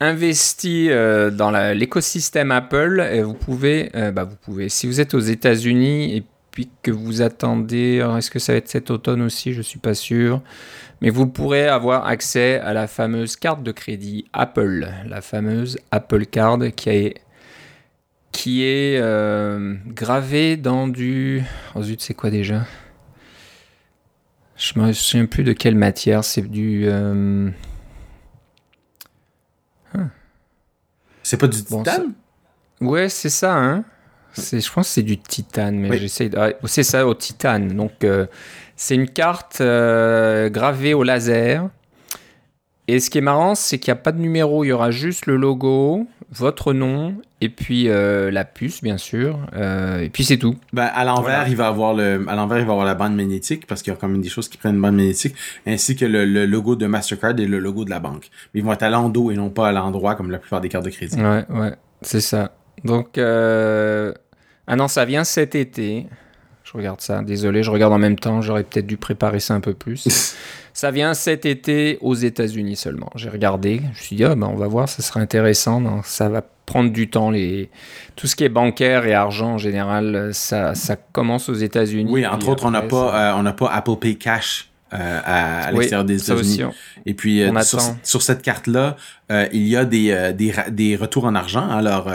[0.00, 6.24] investi dans l'écosystème Apple, vous pouvez, bah, vous pouvez, si vous êtes aux États-Unis et
[6.54, 7.96] puis que vous attendez.
[8.16, 9.52] Est-ce que ça va être cet automne aussi?
[9.52, 10.40] Je ne suis pas sûr.
[11.00, 16.26] Mais vous pourrez avoir accès à la fameuse carte de crédit Apple, la fameuse Apple
[16.26, 17.14] Card qui est,
[18.30, 21.42] qui est euh, gravée dans du.
[21.74, 22.64] Oh zut, c'est quoi déjà?
[24.56, 26.22] Je me souviens plus de quelle matière.
[26.22, 26.84] C'est du.
[26.86, 27.50] Euh,
[29.94, 30.08] hein.
[31.24, 32.14] C'est pas du titane
[32.80, 33.84] Ouais, c'est ça, hein
[34.36, 36.30] je pense que c'est du titane, mais j'essaie.
[36.36, 37.68] Ah, c'est ça au titane.
[37.68, 38.26] Donc, euh,
[38.76, 41.68] c'est une carte euh, gravée au laser.
[42.86, 44.62] Et ce qui est marrant, c'est qu'il n'y a pas de numéro.
[44.62, 49.38] Il y aura juste le logo, votre nom, et puis euh, la puce, bien sûr.
[49.54, 50.56] et puis c'est tout.
[50.74, 53.66] Ben, à l'envers, il va avoir le, à l'envers, il va avoir la bande magnétique
[53.66, 55.34] parce qu'il y a quand même des choses qui prennent une bande magnétique,
[55.66, 58.28] ainsi que le, logo de Mastercard et le logo de la banque.
[58.52, 60.68] Mais ils vont être à l'endos et non pas à l'endroit comme la plupart des
[60.68, 61.16] cartes de crédit.
[61.16, 62.52] Ouais, ouais, c'est ça.
[62.84, 63.18] Donc,
[64.66, 66.06] ah non, ça vient cet été.
[66.64, 67.22] Je regarde ça.
[67.22, 68.40] Désolé, je regarde en même temps.
[68.40, 70.34] J'aurais peut-être dû préparer ça un peu plus.
[70.72, 73.10] ça vient cet été aux États-Unis seulement.
[73.14, 73.80] J'ai regardé.
[73.82, 75.80] Je me suis dit, ah, ben, on va voir, ça sera intéressant.
[75.80, 77.30] Non, ça va prendre du temps.
[77.30, 77.70] Les...
[78.16, 82.10] Tout ce qui est bancaire et argent en général, ça, ça commence aux États-Unis.
[82.10, 84.70] Oui, entre autres, on n'a pas, euh, pas Apple Pay Cash.
[84.94, 86.62] Euh, à, l'extérieur des États-Unis.
[87.04, 88.96] Et puis euh, sur, sur, cette carte-là,
[89.52, 91.68] il y a des, des, des, retours en argent.
[91.68, 92.08] Alors,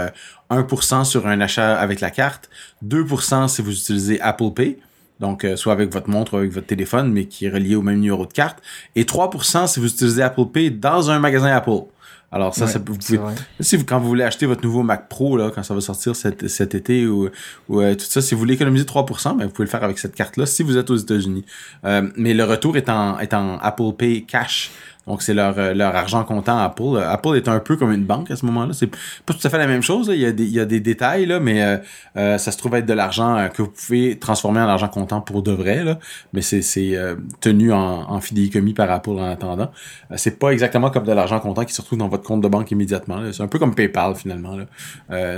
[0.50, 2.50] 1% sur un achat avec la carte,
[2.86, 4.78] 2% si vous utilisez Apple Pay,
[5.20, 7.82] donc euh, soit avec votre montre ou avec votre téléphone, mais qui est relié au
[7.82, 8.60] même numéro de carte,
[8.96, 11.84] et 3% si vous utilisez Apple Pay dans un magasin Apple.
[12.32, 13.20] Alors ça, ça vous pouvez,
[13.60, 16.16] si vous, quand vous voulez acheter votre nouveau Mac Pro là, quand ça va sortir
[16.16, 17.30] cet, cet été ou,
[17.70, 19.98] ou euh, tout ça, si vous voulez économiser 3%, ben, vous pouvez le faire avec
[19.98, 21.44] cette carte-là si vous êtes aux États-Unis.
[21.86, 24.70] Euh, mais le retour est en, est en Apple Pay Cash.
[25.10, 27.04] Donc, c'est leur, euh, leur argent comptant Apple.
[27.04, 28.74] Apple est un peu comme une banque à ce moment-là.
[28.74, 30.12] C'est pas tout à fait la même chose.
[30.14, 31.78] Il, y a des, il y a des détails, là, mais euh,
[32.16, 35.42] euh, ça se trouve être de l'argent que vous pouvez transformer en argent comptant pour
[35.42, 35.84] de vrai.
[35.84, 35.98] Là.
[36.34, 36.96] Mais c'est, c'est
[37.42, 39.72] tenu en, en fidéicommis par Apple en attendant.
[40.16, 42.70] c'est pas exactement comme de l'argent comptant qui se retrouve dans votre compte de banque
[42.70, 43.20] immédiatement.
[43.32, 44.58] C'est un peu comme PayPal finalement.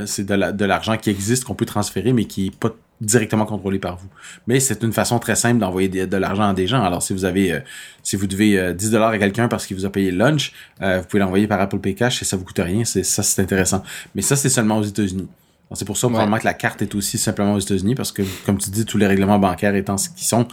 [0.05, 3.97] C'est de l'argent qui existe, qu'on peut transférer, mais qui est pas directement contrôlé par
[3.97, 4.07] vous.
[4.47, 6.83] Mais c'est une façon très simple d'envoyer de, l'argent à des gens.
[6.83, 7.59] Alors si vous avez, euh,
[8.03, 10.53] si vous devez 10 euh, dollars à quelqu'un parce qu'il vous a payé le lunch,
[10.81, 12.85] euh, vous pouvez l'envoyer par Apple Pay Cash et ça vous coûte rien.
[12.85, 13.83] C'est ça, c'est intéressant.
[14.13, 15.27] Mais ça, c'est seulement aux États-Unis.
[15.73, 18.57] C'est pour ça probablement que la carte est aussi simplement aux États-Unis parce que, comme
[18.57, 20.45] tu dis, tous les règlements bancaires étant ce qu'ils sont,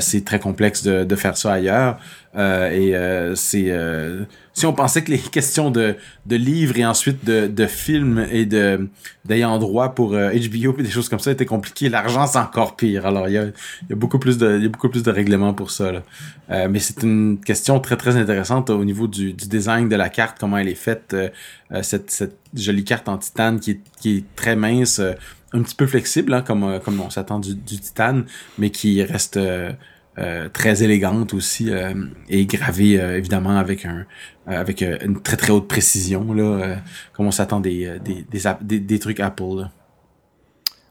[0.00, 2.00] c'est très complexe de, de, faire ça ailleurs.
[2.36, 2.94] Et
[3.34, 3.70] c'est
[4.56, 8.46] si on pensait que les questions de, de livres et ensuite de, de films et
[8.46, 8.88] de
[9.26, 12.74] d'ayant droit pour HBO euh, et des choses comme ça étaient compliquées, l'argent c'est encore
[12.74, 13.04] pire.
[13.04, 15.52] Alors il y a, y a beaucoup plus de y a beaucoup plus de règlements
[15.52, 15.92] pour ça.
[15.92, 16.02] Là.
[16.50, 20.08] Euh, mais c'est une question très très intéressante au niveau du, du design de la
[20.08, 21.28] carte, comment elle est faite, euh,
[21.82, 25.02] cette, cette jolie carte en titane qui est, qui est très mince,
[25.52, 28.24] un petit peu flexible hein, comme comme on s'attend du, du, titane,
[28.56, 29.72] mais qui reste euh,
[30.52, 31.92] très élégante aussi euh,
[32.28, 34.06] et gravée euh, évidemment avec un
[34.46, 36.76] avec une très très haute précision là
[37.12, 38.24] comme on s'attend des des,
[38.60, 39.70] des, des, trucs Apple là.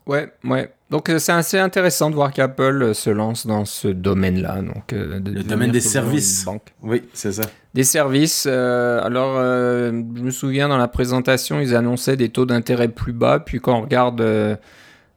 [0.06, 0.72] Ouais, ouais.
[0.92, 4.62] Donc c'est assez intéressant de voir qu'Apple se lance dans ce domaine-là.
[4.62, 6.46] Donc, le domaine des services.
[6.84, 7.44] Oui, c'est ça.
[7.74, 8.46] Des services.
[8.46, 13.40] alors, je me souviens dans la présentation, ils annonçaient des taux d'intérêt plus bas.
[13.40, 14.22] Puis quand on regarde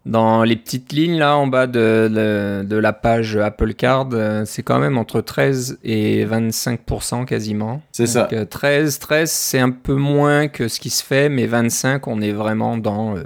[0.09, 4.62] dans les petites lignes là en bas de, de, la page Apple Card, euh, c'est
[4.62, 7.83] quand même entre 13 et 25% quasiment.
[7.92, 8.29] C'est ça.
[8.49, 12.33] 13, 13 c'est un peu moins que ce qui se fait, mais 25 on est
[12.33, 13.25] vraiment dans euh,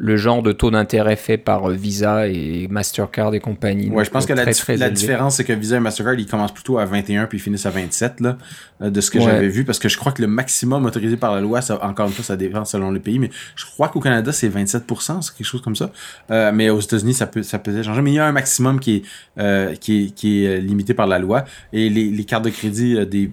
[0.00, 3.90] le genre de taux d'intérêt fait par euh, Visa et Mastercard et compagnie.
[3.90, 6.78] Ouais, je pense que la, la différence, c'est que Visa et Mastercard, ils commencent plutôt
[6.78, 8.38] à 21 puis ils finissent à 27, là,
[8.80, 11.34] euh, de ce que j'avais vu, parce que je crois que le maximum autorisé par
[11.34, 13.98] la loi, ça, encore une fois, ça dépend selon les pays, mais je crois qu'au
[13.98, 15.90] Canada, c'est 27%, c'est quelque chose comme ça.
[16.30, 18.00] Euh, mais aux États-Unis, ça peut, ça peut changer.
[18.00, 19.02] Mais il y a un maximum qui
[19.36, 21.44] est, qui est, qui est limité par la loi.
[21.72, 23.32] Et les, les cartes de crédit des,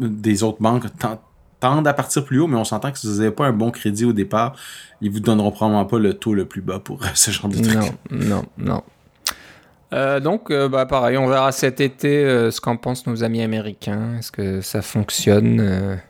[0.00, 0.86] des autres banques
[1.60, 3.70] tendent à partir plus haut, mais on s'entend que si vous n'avez pas un bon
[3.70, 4.54] crédit au départ,
[5.00, 7.76] ils vous donneront probablement pas le taux le plus bas pour ce genre de truc.
[7.76, 8.82] Non, non, non.
[9.92, 13.42] Euh, donc, euh, bah, pareil, on verra cet été euh, ce qu'en pensent nos amis
[13.42, 14.18] américains.
[14.18, 16.00] Est-ce que ça fonctionne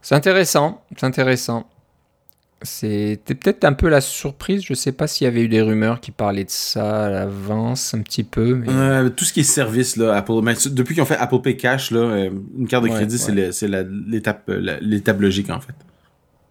[0.00, 1.66] C'est intéressant, c'est intéressant.
[2.64, 4.62] C'était peut-être un peu la surprise.
[4.64, 7.10] Je ne sais pas s'il y avait eu des rumeurs qui parlaient de ça à
[7.10, 8.62] l'avance, un petit peu.
[9.16, 10.32] tout ce qui est service, là, Apple,
[10.70, 15.50] depuis qu'ils ont fait Apple Pay Cash, là, une carte de crédit, c'est l'étape logique,
[15.50, 15.74] en fait.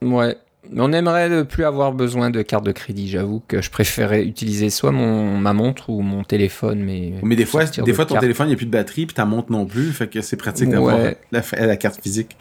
[0.01, 0.37] Ouais,
[0.75, 3.09] on aimerait ne plus avoir besoin de carte de crédit.
[3.09, 6.79] J'avoue que je préférais utiliser soit mon, ma montre ou mon téléphone.
[6.79, 9.13] Mais, mais des fois, des fois ton téléphone, il n'y a plus de batterie, puis
[9.13, 9.91] ta montre non plus.
[9.91, 10.97] Fait que c'est pratique d'avoir
[11.31, 12.37] la, carte physique.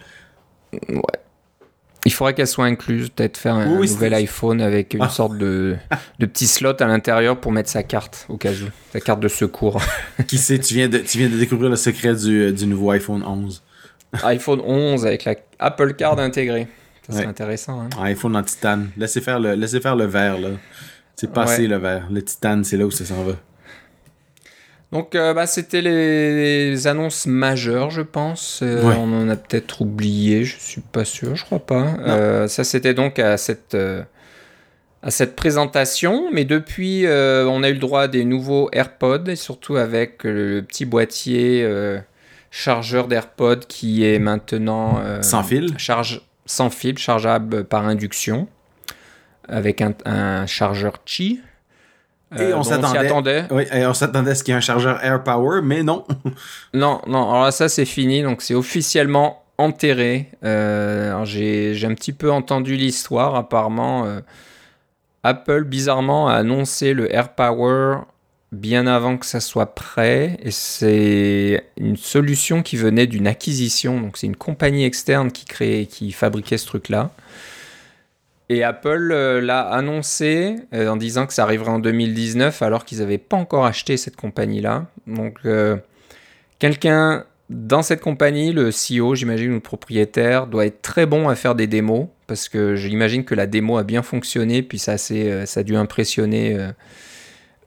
[0.89, 1.01] Ouais.
[2.05, 5.09] Il faudrait qu'elle soit incluse, peut-être faire un nouvel iPhone avec une ah.
[5.09, 5.77] sorte de,
[6.19, 8.69] de petit slot à l'intérieur pour mettre sa carte, au cas où.
[8.93, 9.81] Sa carte de secours.
[10.27, 13.23] Qui sait, tu viens de, tu viens de découvrir le secret du, du nouveau iPhone
[13.23, 13.63] 11.
[14.25, 16.67] iPhone 11 avec la Apple Card intégrée.
[17.09, 17.81] C'est intéressant.
[17.81, 17.89] Hein?
[18.03, 18.91] iPhone en titane.
[18.97, 20.51] Laissez faire le, laissez faire le verre, là.
[21.17, 22.09] C'est passé le verre.
[22.11, 23.35] Le titane, c'est là où ça s'en va.
[24.93, 28.61] Donc, euh, bah, c'était les, annonces majeures, je pense.
[28.63, 31.97] Euh, on en a peut-être oublié, je suis pas sûr, je crois pas.
[32.01, 33.75] Euh, ça, c'était donc à cette,
[35.03, 36.29] à cette présentation.
[36.31, 40.61] Mais depuis, on a eu le droit à des nouveaux AirPods, et surtout avec le
[40.61, 41.67] petit boîtier
[42.51, 45.03] chargeur d'AirPods qui est maintenant.
[45.23, 48.47] Sans fil charge, sans fil, chargeable par induction,
[49.49, 51.41] avec un, chargeur Qi.
[52.39, 53.45] Et euh, on s'attendait.
[53.51, 56.05] Oui, et on s'attendait à ce qu'il y ait un chargeur Air Power, mais non.
[56.75, 57.31] non, non.
[57.31, 60.31] Alors là, ça c'est fini, donc c'est officiellement enterré.
[60.45, 63.35] Euh, j'ai un petit peu entendu l'histoire.
[63.35, 64.21] Apparemment, euh,
[65.23, 67.99] Apple bizarrement a annoncé le Air Power
[68.51, 70.39] bien avant que ça soit prêt.
[70.43, 74.01] Et c'est une solution qui venait d'une acquisition.
[74.01, 77.11] Donc c'est une compagnie externe qui créait, qui fabriquait ce truc-là.
[78.53, 82.99] Et Apple euh, l'a annoncé euh, en disant que ça arriverait en 2019 alors qu'ils
[82.99, 84.89] n'avaient pas encore acheté cette compagnie-là.
[85.07, 85.79] Donc euh,
[86.59, 91.55] quelqu'un dans cette compagnie, le CEO, j'imagine, le propriétaire, doit être très bon à faire
[91.55, 95.63] des démos parce que j'imagine que la démo a bien fonctionné, puis ça, ça a
[95.63, 96.57] dû impressionner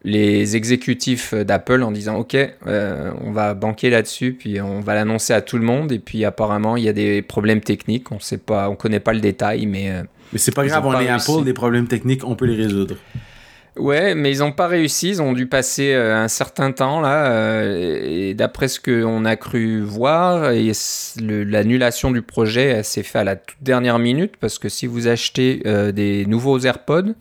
[0.04, 5.42] les exécutifs d'Apple en disant ok on va banquer là-dessus puis on va l'annoncer à
[5.42, 8.70] tout le monde et puis apparemment il y a des problèmes techniques on sait pas
[8.70, 9.92] on connaît pas le détail mais
[10.34, 12.96] mais c'est pas grave on est Apple des problèmes techniques on peut les résoudre
[13.78, 17.64] ouais mais ils ont pas réussi ils ont dû passer euh, un certain temps là
[17.64, 20.52] et d'après ce qu'on a cru voir
[21.20, 25.62] l'annulation du projet s'est faite à la toute dernière minute parce que si vous achetez
[25.94, 27.14] des nouveaux AirPods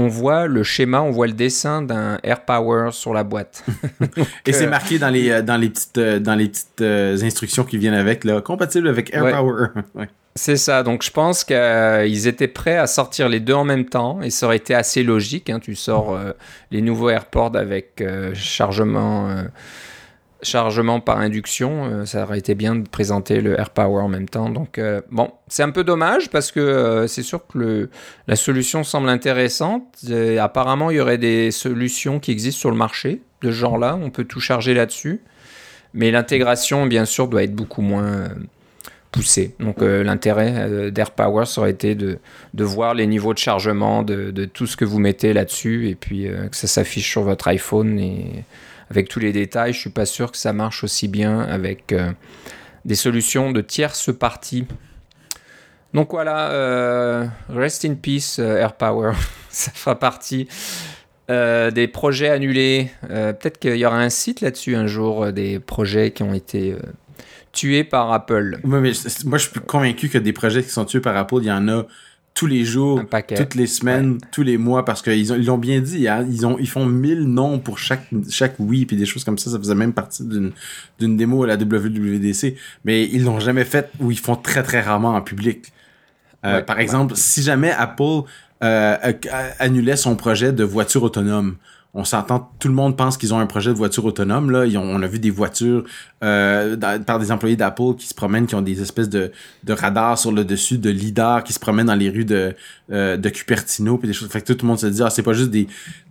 [0.00, 3.64] on voit le schéma, on voit le dessin d'un Air Power sur la boîte.
[4.46, 7.64] Et c'est marqué dans les, euh, dans les petites, euh, dans les petites euh, instructions
[7.64, 9.68] qui viennent avec, là, compatible avec Air Power.
[10.36, 14.22] C'est ça, donc je pense qu'ils étaient prêts à sortir les deux en même temps
[14.22, 15.50] et ça aurait été assez logique.
[15.50, 15.58] Hein.
[15.58, 16.16] Tu sors
[16.70, 18.02] les nouveaux AirPods avec
[18.34, 19.44] chargement
[20.42, 24.28] chargement par induction, euh, ça aurait été bien de présenter le Air Power en même
[24.28, 24.48] temps.
[24.50, 27.88] Donc euh, bon, c'est un peu dommage parce que euh, c'est sûr que
[28.26, 29.84] la solution semble intéressante.
[30.38, 33.98] apparemment, il y aurait des solutions qui existent sur le marché de ce genre-là.
[34.00, 35.20] On peut tout charger là-dessus,
[35.94, 38.28] mais l'intégration, bien sûr, doit être beaucoup moins
[39.10, 39.54] poussée.
[39.60, 42.18] Donc l'intérêt d'Air Power, aurait été de,
[42.54, 46.56] voir les niveaux de chargement de, tout ce que vous mettez là-dessus et puis que
[46.56, 48.44] ça s'affiche sur votre iPhone et
[48.90, 49.72] avec tous les détails.
[49.72, 52.10] Je suis pas sûr que ça marche aussi bien avec euh,
[52.84, 54.66] des solutions de tierces parties.
[55.94, 59.12] Donc voilà, euh, rest in peace euh, Air Power.
[59.48, 60.48] ça fera partie
[61.28, 62.90] des projets annulés.
[63.02, 66.74] Peut-être qu'il y aura un site là-dessus un jour, des projets qui ont été
[67.52, 68.60] tués par Apple.
[68.64, 71.68] moi, je suis convaincu que des projets qui sont tués par Apple, il y en
[71.68, 71.86] a
[72.34, 73.02] tous les jours,
[73.36, 76.56] toutes les semaines, tous les mois, parce qu'ils ils l'ont bien dit, hein, ils, ont,
[76.58, 79.74] ils font 1000 noms pour chaque, chaque oui, puis des choses comme ça, ça faisait
[79.74, 80.52] même partie d'une,
[80.98, 84.80] d'une démo à la WWDC, mais ils l'ont jamais fait ou ils font très très
[84.80, 85.72] rarement en public.
[86.46, 88.22] Euh, par exemple, si jamais Apple
[88.62, 88.96] euh,
[89.58, 91.56] annulait son projet de voiture autonome,
[91.92, 94.50] on s'entend, tout le monde pense qu'ils ont un projet de voiture autonome.
[94.50, 94.64] Là.
[94.78, 95.84] on a vu des voitures
[96.22, 99.32] euh, par des employés d'Apple qui se promènent, qui ont des espèces de,
[99.68, 102.54] radars sur le dessus, de lidar qui se promènent dans les rues de,
[102.92, 104.28] euh, Cupertino, puis des choses.
[104.28, 105.66] Tout le monde se dit, ah, c'est pas juste des,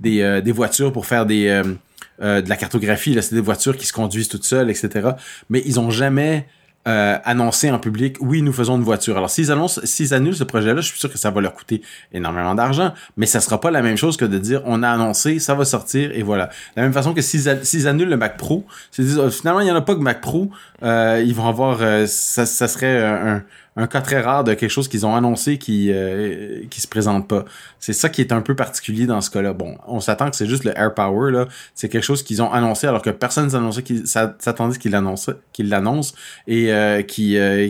[0.06, 1.64] euh, voitures pour faire de
[2.20, 5.12] la cartographie, là, c'est des voitures qui se conduisent toutes seules, etc.
[5.50, 6.46] Mais ils ont jamais
[6.88, 9.18] euh, annoncer en public, oui, nous faisons une voiture.
[9.18, 11.82] Alors, s'ils annoncent, s'ils annulent ce projet-là, je suis sûr que ça va leur coûter
[12.14, 15.40] énormément d'argent, mais ça sera pas la même chose que de dire, on a annoncé,
[15.40, 16.46] ça va sortir, et voilà.
[16.46, 18.66] De la même façon que s'ils, annulent le Mac Pro,
[18.98, 20.50] dire, finalement, il y en a pas que Mac Pro,
[20.82, 23.44] euh, ils vont avoir, euh, ça serait un,
[23.80, 27.28] un cas très rare de quelque chose qu'ils ont annoncé qui euh, qui se présente
[27.28, 27.46] pas.
[27.80, 29.54] C'est ça qui est un peu particulier dans ce cas-là.
[29.54, 32.52] Bon, on s'attend que c'est juste le Air Power là, c'est quelque chose qu'ils ont
[32.52, 36.14] annoncé alors que personne s'annonçait qu'ils s'attendait qu'ils l'annoncent qu'ils l'annoncent
[36.48, 37.70] et euh, qui, euh,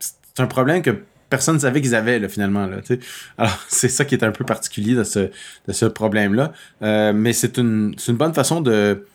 [0.00, 2.78] c'est un problème que personne ne savait qu'ils avaient finalement là,
[3.36, 5.30] Alors c'est ça qui est un peu particulier de ce
[5.66, 9.06] de ce problème là, euh, mais c'est une c'est une bonne façon de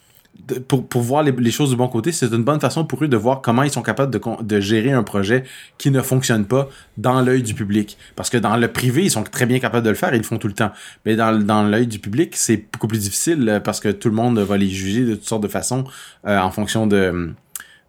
[0.67, 3.15] pour, pour voir les, choses du bon côté, c'est une bonne façon pour eux de
[3.15, 5.43] voir comment ils sont capables de, de gérer un projet
[5.77, 7.97] qui ne fonctionne pas dans l'œil du public.
[8.15, 10.23] Parce que dans le privé, ils sont très bien capables de le faire, ils le
[10.23, 10.71] font tout le temps.
[11.05, 14.15] Mais dans, dans l'œil du public, c'est beaucoup plus difficile euh, parce que tout le
[14.15, 15.85] monde va les juger de toutes sortes de façons
[16.27, 17.33] euh, en fonction de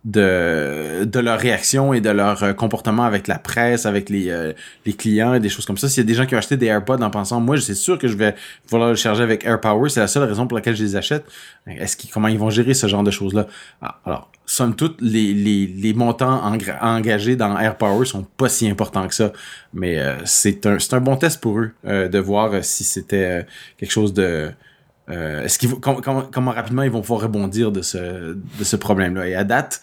[0.04, 4.52] de, de leur réaction et de leur euh, comportement avec la presse, avec les, euh,
[4.84, 5.88] les clients et des choses comme ça.
[5.88, 7.98] S'il y a des gens qui ont acheté des AirPods en pensant, moi, c'est sûr
[7.98, 8.34] que je vais
[8.68, 11.24] vouloir le charger avec AirPower, c'est la seule raison pour laquelle je les achète.
[11.66, 13.46] Est-ce qu'ils, comment ils vont gérer ce genre de choses-là?
[13.80, 16.42] Ah, alors, somme toute, les, les, montants
[16.82, 19.32] engagés dans AirPower sont pas si importants que ça.
[19.72, 23.46] Mais euh, c'est un, c'est un bon test pour eux de voir si c'était
[23.78, 24.50] quelque chose de...
[25.08, 26.00] est-ce qu'ils comment,
[26.32, 29.28] comment, rapidement ils vont pouvoir rebondir de ce, de ce problème-là?
[29.28, 29.82] Et à date,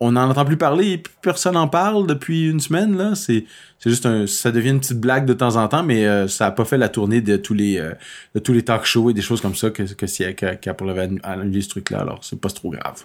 [0.00, 3.14] on n'en entend plus parler et personne n'en parle depuis une semaine là.
[3.14, 3.44] C'est
[3.78, 6.46] c'est juste un ça devient une petite blague de temps en temps mais euh, ça
[6.46, 7.92] a pas fait la tournée de tous les euh,
[8.34, 11.08] de tous les talk shows et des choses comme ça que que si qu'Apple avait
[11.22, 13.02] annulé ce truc là alors c'est pas trop grave.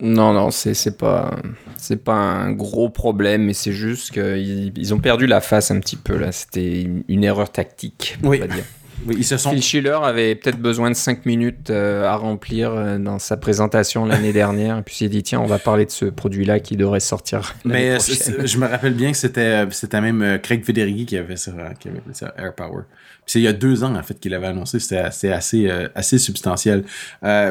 [0.00, 1.36] Non non c'est c'est pas
[1.76, 5.80] c'est pas un gros problème mais c'est juste qu'ils ils ont perdu la face un
[5.80, 6.32] petit peu là.
[6.32, 8.64] C'était une, erreur tactique on va dire
[9.04, 9.50] oui, ils se sont...
[9.50, 14.04] Phil Schiller avait peut-être besoin de 5 minutes euh, à remplir euh, dans sa présentation
[14.04, 14.78] l'année dernière.
[14.78, 17.54] Et puis il s'est dit, tiens, on va parler de ce produit-là qui devrait sortir.
[17.64, 21.52] Mais euh, je me rappelle bien que c'était, c'était même Craig Federighi qui avait ça,
[21.78, 22.82] qui avait ça Air Power.
[23.24, 24.78] Puis c'est il y a deux ans, en fait, qu'il avait annoncé.
[24.78, 26.84] C'était assez, assez, assez substantiel.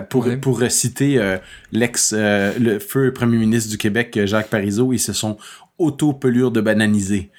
[0.10, 1.38] pour, pour citer
[1.73, 5.38] l'ex, le feu premier ministre du Québec, Jacques Parizeau, ils se sont
[5.77, 7.29] auto-pelures de bananiser.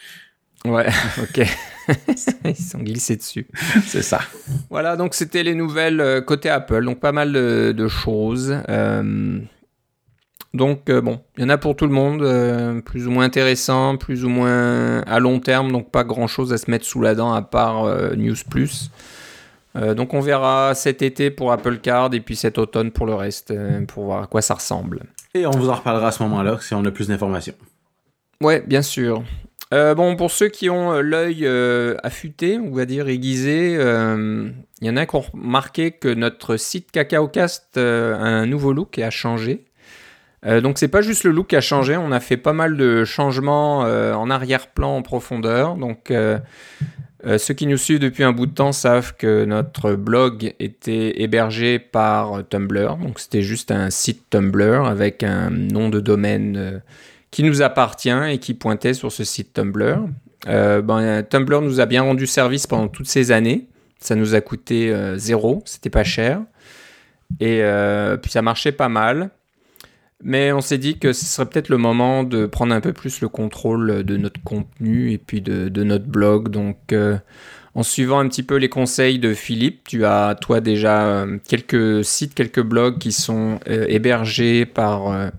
[0.65, 0.87] Ouais,
[1.23, 1.47] ok.
[2.45, 3.47] Ils sont glissés dessus.
[3.87, 4.21] C'est ça.
[4.71, 6.85] Voilà, donc c'était les nouvelles euh, côté Apple.
[6.85, 8.57] Donc pas mal de, choses.
[8.69, 9.39] Euh,
[10.55, 13.97] donc euh, bon, il y en a pour tout le monde, plus ou moins intéressant,
[13.97, 17.15] plus ou moins à long terme, donc pas grand chose à se mettre sous la
[17.15, 17.85] dent à part
[18.17, 18.91] News Plus.
[19.75, 23.53] donc on verra cet été pour Apple Card et puis cet automne pour le reste,
[23.87, 25.03] pour voir à quoi ça ressemble.
[25.35, 27.55] Et on vous en reparlera à ce moment-là si on a plus d'informations.
[28.41, 29.23] Ouais, bien sûr.
[29.75, 34.87] Euh, bon, pour ceux qui ont euh, l'œil euh, affûté, on va dire aiguisé, il
[34.87, 39.05] y en a qui ont remarqué que notre site CacaoCast a un nouveau look et
[39.05, 39.65] a changé.
[40.45, 43.05] donc c'est pas juste le look qui a changé, on a fait pas mal de
[43.05, 45.77] changements en arrière-plan, en profondeur.
[45.77, 51.23] Donc ceux qui nous suivent depuis un bout de temps savent que notre blog était
[51.23, 52.99] hébergé par Tumblr.
[52.99, 56.83] Donc c'était juste un site Tumblr avec un nom de domaine
[57.31, 60.09] qui nous appartient et qui pointait sur ce site Tumblr.
[60.49, 63.69] Euh, ben, Tumblr nous a bien rendu service pendant toutes ces années.
[63.99, 66.41] Ça nous a coûté euh, zéro, c'était pas cher.
[67.41, 69.31] Et euh, puis ça marchait pas mal.
[70.23, 73.21] Mais on s'est dit que ce serait peut-être le moment de prendre un peu plus
[73.21, 76.49] le contrôle de notre contenu et puis de, de notre blog.
[76.49, 76.95] Donc
[77.75, 82.35] en suivant un petit peu les conseils de Philippe, tu as toi déjà quelques sites,
[82.35, 85.31] quelques blogs qui sont hébergés par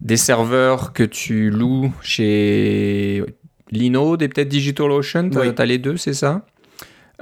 [0.00, 3.22] des serveurs que tu loues chez
[3.70, 6.42] Linode et peut-être DigitalOcean, tu as, les deux, c'est ça?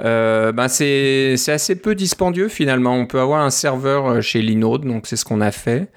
[0.01, 2.95] Euh, ben c'est assez peu dispendieux finalement.
[2.95, 5.89] On peut avoir un serveur euh, chez Linode, donc c'est ce qu'on a fait.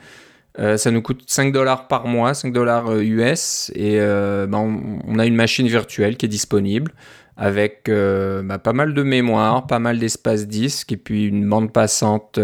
[0.60, 5.26] Euh, ça nous coûte 5 dollars par mois, 5 dollars US, et ben on, a
[5.26, 6.92] une machine virtuelle qui est disponible
[7.38, 12.38] avec ben pas mal de mémoire, pas mal d'espace disque, et puis une bande passante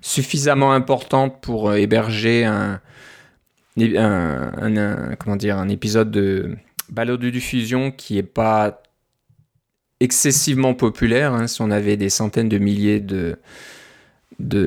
[0.00, 2.80] suffisamment importante pour héberger un,
[3.80, 6.56] un, comment dire, un épisode de
[6.90, 8.82] Ballot de diffusion qui est pas
[10.00, 11.34] excessivement populaire.
[11.34, 11.46] Hein.
[11.46, 13.36] Si on avait des centaines de milliers de,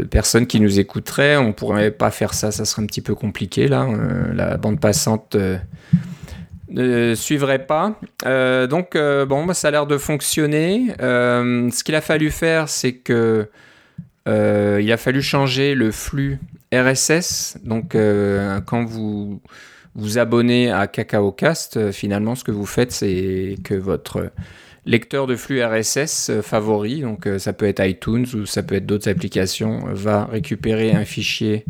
[0.09, 3.67] personnes qui nous écouteraient, on pourrait pas faire ça, ça serait un petit peu compliqué.
[3.71, 5.57] Euh, la bande passante euh,
[6.69, 7.97] ne suivrait pas.
[8.25, 10.93] Euh, donc bon, bah, ça a l'air de fonctionner.
[10.99, 13.47] ce qu'il a fallu faire, c'est que
[14.27, 16.39] il a fallu changer le flux
[16.73, 17.57] RSS.
[17.63, 17.95] Donc
[18.65, 19.41] quand vous
[19.95, 24.31] vous abonnez à CacaoCast, finalement, ce que vous faites, c'est que votre
[24.85, 28.75] lecteur de flux RSS euh, favori, donc euh, ça peut être iTunes ou ça peut
[28.75, 31.65] être d'autres applications, euh, va récupérer un fichier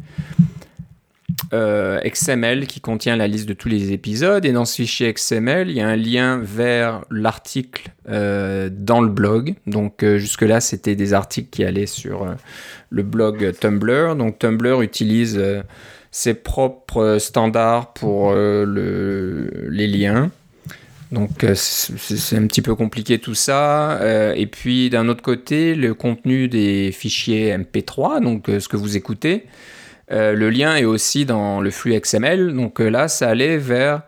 [1.52, 4.46] XML qui contient la liste de tous les épisodes.
[4.46, 9.56] Et dans ce fichier XML, il y a un lien vers l'article dans le blog.
[9.68, 12.26] Donc jusque-là, c'était des articles qui allaient sur
[12.90, 14.16] le blog Tumblr.
[14.16, 15.42] Donc Tumblr utilise
[16.12, 20.32] ses propres standards pour les liens.
[21.12, 24.00] Donc euh, c'est un petit peu compliqué tout ça.
[24.00, 28.78] Euh, et puis d'un autre côté, le contenu des fichiers MP3, donc euh, ce que
[28.78, 29.46] vous écoutez,
[30.12, 32.54] le lien est aussi dans le flux XML.
[32.54, 34.02] Donc là, ça allait vers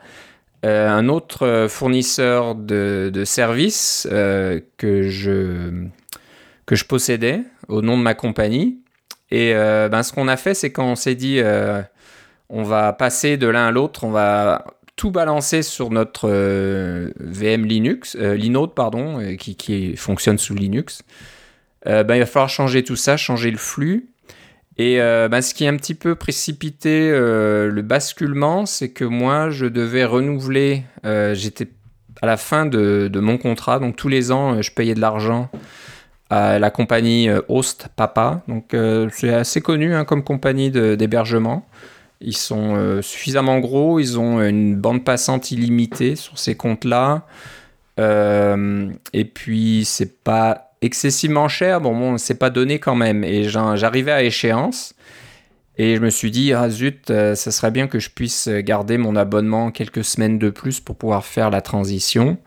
[0.64, 8.80] un autre fournisseur de, services que, je, possédais au nom de ma compagnie.
[9.32, 11.42] Et ben, ce qu'on a fait, c'est quand on s'est dit
[12.50, 17.66] on va passer de l'un à l'autre, on va tout balancer sur notre euh, VM
[17.66, 21.02] Linux, euh, Linode, pardon, euh, qui, fonctionne sous Linux,
[21.86, 24.08] ben, il va falloir changer tout ça, changer le flux.
[24.78, 29.68] Et ben, ce qui est un petit peu précipité le basculement, c'est que moi, je
[29.68, 31.68] devais renouveler, j'étais
[32.22, 35.50] à la fin de, mon contrat, donc tous les ans, je payais de l'argent
[36.32, 38.42] à la compagnie Host Papa.
[38.48, 38.76] Donc
[39.12, 41.68] c'est assez connu hein, comme compagnie d'hébergement.
[42.24, 47.28] Ils sont euh, suffisamment gros, ils ont une bande passante illimitée sur ces comptes-là.
[48.00, 51.82] Euh, et puis, c'est pas excessivement cher.
[51.82, 53.24] Bon, bon c'est pas donné quand même.
[53.24, 54.94] Et j'arrivais à échéance.
[55.78, 59.00] Et je me suis dit, ah zut, euh, ça serait bien que je puisse garder
[59.00, 62.38] mon abonnement quelques semaines de plus pour pouvoir faire la transition.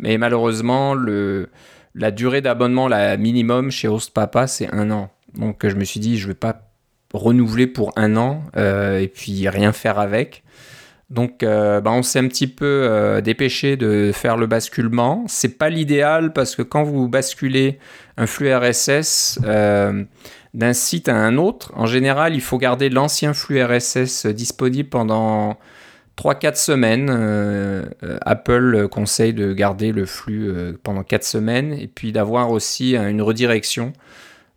[0.00, 1.48] Mais malheureusement, le,
[1.94, 5.10] la durée d'abonnement, la minimum chez Hostpapa, c'est un an.
[5.34, 6.72] Donc je me suis dit, je vais pas
[7.14, 10.42] renouveler pour un an euh, et puis rien faire avec.
[11.12, 15.24] Donc, euh, bah, on s'est un petit peu euh, dépêché de faire le basculement.
[15.28, 17.78] C'est pas l'idéal parce que quand vous basculez
[18.16, 19.38] un flux RSS
[20.54, 25.58] d'un site à un autre, en général, il faut garder l'ancien flux RSS disponible pendant
[26.16, 27.90] 3-4 semaines.
[28.22, 30.50] Apple conseille de garder le flux
[30.82, 33.92] pendant 4 semaines et puis d'avoir aussi une redirection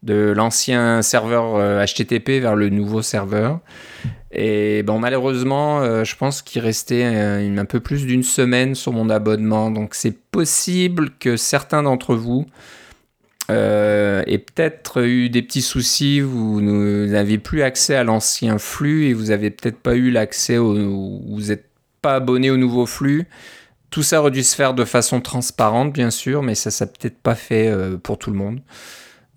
[0.05, 3.59] de l'ancien serveur HTTP euh, vers le nouveau serveur.
[4.37, 9.09] Et bon, malheureusement, euh, je pense qu'il restait un, peu plus d'une semaine sur mon
[9.09, 9.71] abonnement.
[9.71, 12.45] Donc c'est possible que certains d'entre vous
[13.49, 16.19] euh, aient peut-être eu des petits soucis.
[16.19, 20.73] Vous n'avez plus accès à l'ancien flux et vous n'avez peut-être pas eu l'accès au.
[20.73, 21.69] Vous n'êtes
[22.01, 23.27] pas abonné au nouveau flux.
[23.89, 27.19] Tout ça aurait dû se faire de façon transparente, bien sûr, mais ça s'est peut-être
[27.19, 27.73] pas fait
[28.03, 28.59] pour tout le monde.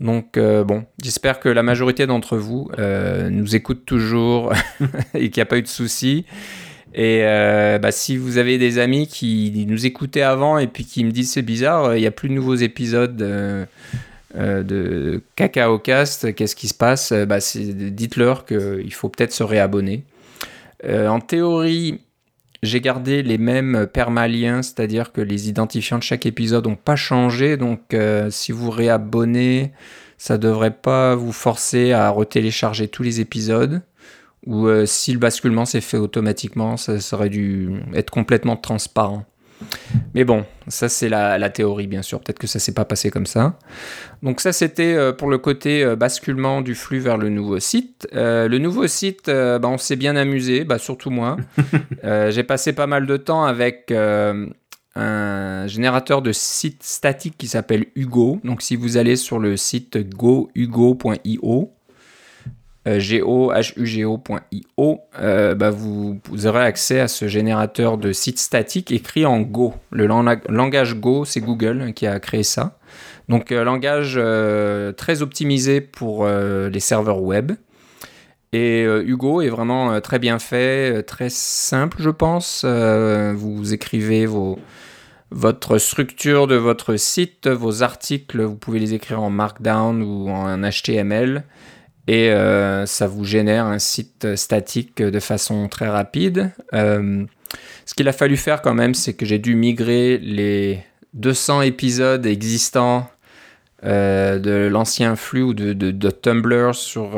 [0.00, 4.52] Donc euh, bon, j'espère que la majorité d'entre vous euh, nous écoute toujours
[5.14, 6.24] et qu'il n'y a pas eu de soucis.
[6.94, 11.04] Et euh, bah, si vous avez des amis qui nous écoutaient avant et puis qui
[11.04, 13.16] me disent c'est bizarre, il n'y a plus de nouveaux épisodes
[14.36, 17.12] de Cacao Cast, qu'est-ce qui se passe?
[17.12, 20.04] Bah, Dites-leur qu'il faut peut-être se réabonner.
[20.86, 22.00] en théorie,
[22.62, 27.56] j'ai gardé les mêmes permaliens, c'est-à-dire que les identifiants de chaque épisode n'ont pas changé.
[27.56, 29.72] Donc, euh, si vous réabonnez,
[30.16, 33.82] ça ne devrait pas vous forcer à retélécharger tous les épisodes.
[34.46, 39.24] Ou euh, si le basculement s'est fait automatiquement, ça aurait dû être complètement transparent.
[40.14, 42.20] Mais bon, ça c'est la, théorie bien sûr.
[42.20, 43.58] Peut-être que ça s'est pas passé comme ça.
[44.22, 48.08] Donc ça c'était euh, pour le côté euh, basculement du flux vers le nouveau site.
[48.14, 51.36] Euh, le nouveau site, bah, on s'est bien amusé, bah, surtout moi.
[52.02, 58.40] J'ai passé pas mal de temps avec un générateur de site statique qui s'appelle Hugo.
[58.44, 61.72] Donc si vous allez sur le site gohugo.io,
[62.96, 69.74] go.hugo.io, euh, bah vous, aurez accès à ce générateur de sites statiques écrit en Go.
[69.90, 72.78] Le langage Go, c'est Google qui a créé ça.
[73.28, 77.52] Donc, euh, langage euh, très optimisé pour les serveurs web.
[78.54, 82.64] Et Hugo est vraiment très bien fait, très simple, je pense.
[82.64, 84.26] vous écrivez
[85.30, 90.62] votre structure de votre site, vos articles, vous pouvez les écrire en Markdown ou en
[90.62, 91.44] HTML
[92.08, 96.50] et euh, ça vous génère un site statique de façon très rapide.
[96.72, 97.24] Euh,
[97.84, 100.82] ce qu'il a fallu faire quand même, c'est que j'ai dû migrer les
[101.12, 103.10] 200 épisodes existants
[103.84, 107.10] euh, de l'ancien flux ou de, de, Tumblr sur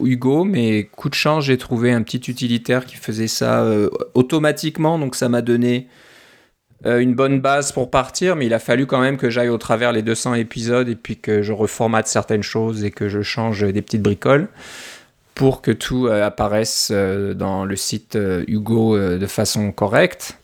[0.00, 3.68] Hugo, mais coup de chance, j'ai trouvé un petit utilitaire qui faisait ça
[4.14, 5.88] automatiquement, donc ça m'a donné
[6.84, 9.92] une bonne base pour partir, mais il a fallu quand même que j'aille au travers
[9.92, 13.82] les 200 épisodes et puis que je reformate certaines choses et que je change des
[13.82, 14.48] petites bricoles
[15.34, 20.38] pour que tout apparaisse dans le site Hugo de façon correcte.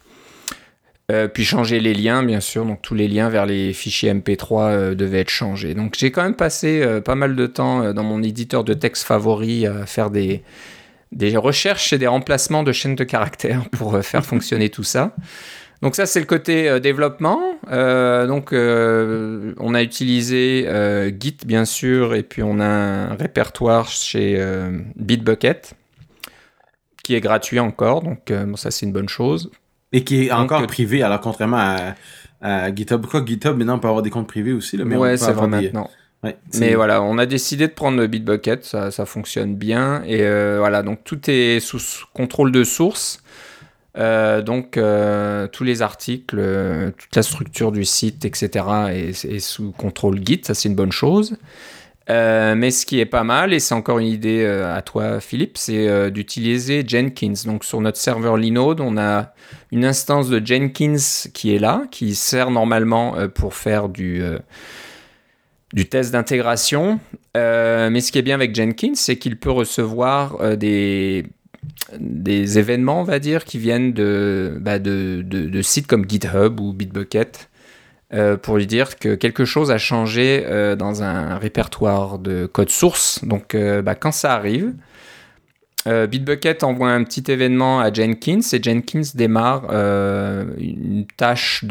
[1.12, 2.64] Euh, puis changer les liens, bien sûr.
[2.64, 5.74] Donc tous les liens vers les fichiers MP3 euh, devaient être changés.
[5.74, 9.04] Donc j'ai quand même passé euh, pas mal de temps dans mon éditeur de texte
[9.04, 10.42] favori à faire des
[11.36, 15.14] recherches et des remplacements de chaînes de caractères pour faire fonctionner tout ça.
[15.82, 17.40] Donc ça c'est le côté développement.
[17.68, 20.66] donc on a utilisé
[21.20, 24.40] Git bien sûr et puis on a un répertoire chez
[24.96, 25.74] Bitbucket
[27.02, 28.02] qui est gratuit encore.
[28.02, 29.50] Donc bon, ça c'est une bonne chose.
[29.92, 31.94] Et qui est encore privé, alors contrairement
[32.42, 33.06] à, GitHub.
[33.06, 34.76] Quoi, GitHub, maintenant, on peut avoir des comptes privés aussi.
[34.76, 35.88] Là, mais ouais, c'est vrai maintenant.
[36.58, 40.02] mais voilà, on a décidé de prendre le Bitbucket, ça, ça fonctionne bien.
[40.06, 41.80] Et euh, voilà, donc tout est sous
[42.14, 43.21] contrôle de source.
[43.98, 46.36] Euh, donc euh, tous les articles,
[46.96, 48.64] toute la structure du site, etc.
[48.90, 51.36] est, sous contrôle Git, ça c'est une bonne chose.
[52.10, 55.20] Euh, mais ce qui est pas mal, et c'est encore une idée euh, à toi
[55.20, 57.34] Philippe, c'est euh, d'utiliser Jenkins.
[57.46, 59.32] Donc sur notre serveur Linode, on a
[59.70, 60.96] une instance de Jenkins
[61.32, 64.22] qui est là, qui sert normalement pour faire du
[65.88, 66.98] test d'intégration.
[67.34, 71.24] mais ce qui est bien avec Jenkins, c'est qu'il peut recevoir des,
[71.98, 74.78] des événements, on va dire, qui viennent de, bah,
[75.62, 77.48] sites comme GitHub ou Bitbucket.
[78.14, 82.68] Euh, pour lui dire que quelque chose a changé euh, dans un répertoire de code
[82.68, 83.24] source.
[83.24, 84.74] Donc euh, bah, quand ça arrive,
[85.84, 89.64] Bitbucket envoie un petit événement à Jenkins et Jenkins démarre
[90.60, 91.64] une tâche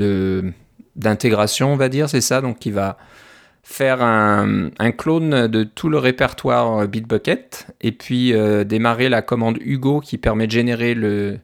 [0.97, 2.41] d'intégration, on va dire, c'est ça.
[2.41, 2.97] Donc il va
[3.63, 8.33] faire un, clone de tout le répertoire Bitbucket et puis
[8.65, 11.39] démarrer la commande Hugo qui permet de générer le,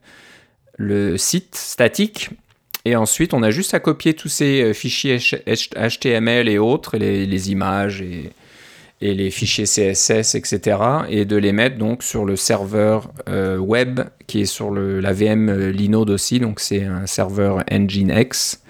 [1.18, 2.32] site statique
[2.88, 7.52] et ensuite, on a juste à copier tous ces euh, fichiers HTML et autres, les,
[7.52, 8.32] images et,
[9.02, 10.78] les fichiers CSS, etc.
[11.10, 15.50] Et de les mettre donc sur le serveur euh, web qui est sur la VM
[15.50, 16.40] euh, Linode aussi.
[16.40, 18.62] Donc c'est un serveur Nginx.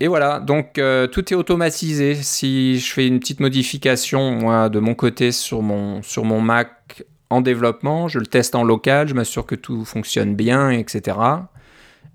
[0.00, 2.14] Et voilà, donc tout est automatisé.
[2.14, 8.08] Si je fais une petite modification, moi, de mon côté, sur mon, Mac en développement,
[8.08, 11.16] je le teste en local, je m'assure que tout fonctionne bien, etc.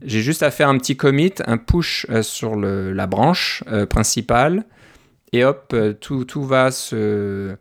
[0.04, 4.66] J'ai juste à faire un petit commit, un push euh, sur la branche euh, principale,
[5.32, 7.56] et hop, euh, tout, tout va se,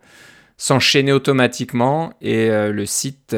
[0.56, 3.36] s'enchaîner automatiquement, et le site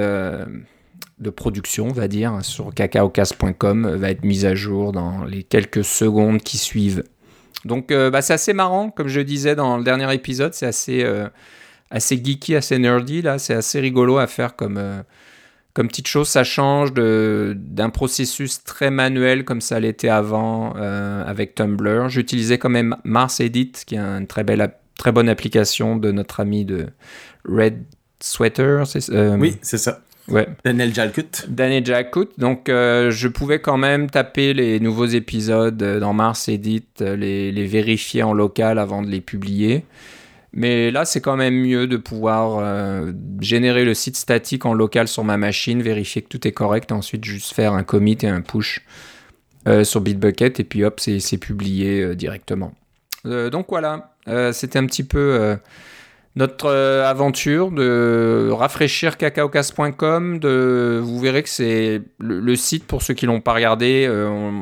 [1.22, 5.84] de production, on va dire, sur cacaocas.com va être mis à jour dans les quelques
[5.84, 7.04] secondes qui suivent.
[7.64, 11.06] Donc bah, c'est assez marrant, comme je disais dans le dernier épisode, c'est assez,
[11.90, 15.04] assez geeky, assez nerdy, là, c'est assez rigolo à faire comme
[15.74, 21.54] comme petite chose, ça change d'un processus très manuel comme ça l'était avant euh, avec
[21.54, 22.08] Tumblr.
[22.08, 26.40] J'utilisais quand même Mars Edit, qui est une très, belle, très bonne application de notre
[26.40, 26.88] ami de
[27.46, 27.84] Red
[28.20, 28.84] Sweater.
[29.10, 30.00] Euh, oui, c'est ça.
[30.28, 30.46] Ouais.
[30.64, 31.46] Daniel Jalkut.
[31.48, 32.28] Daniel Jalkut.
[32.38, 37.66] Donc, euh, je pouvais quand même taper les nouveaux épisodes dans Mars Edit, les, les
[37.66, 39.84] vérifier en local avant de les publier.
[40.52, 45.08] Mais là, c'est quand même mieux de pouvoir euh, générer le site statique en local
[45.08, 48.28] sur ma machine, vérifier que tout est correct, et ensuite juste faire un commit et
[48.28, 48.84] un push
[49.66, 52.74] euh, sur Bitbucket, et puis hop, c'est publié euh, directement.
[53.24, 54.14] donc voilà,
[54.52, 55.56] c'était un petit peu
[56.34, 60.40] notre aventure de rafraîchir cacaocas.com.
[61.02, 64.10] Vous verrez que c'est le, site, pour ceux qui l'ont pas regardé,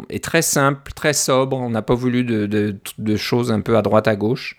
[0.09, 1.57] est très simple, très sobre.
[1.57, 2.47] On n'a pas voulu de,
[2.99, 4.57] de, choses un peu à droite à gauche.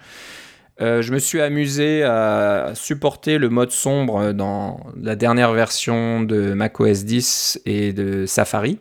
[0.82, 6.53] Euh, je me suis amusé à supporter le mode sombre dans la dernière version de
[6.53, 8.80] macOS 10 et de Safari.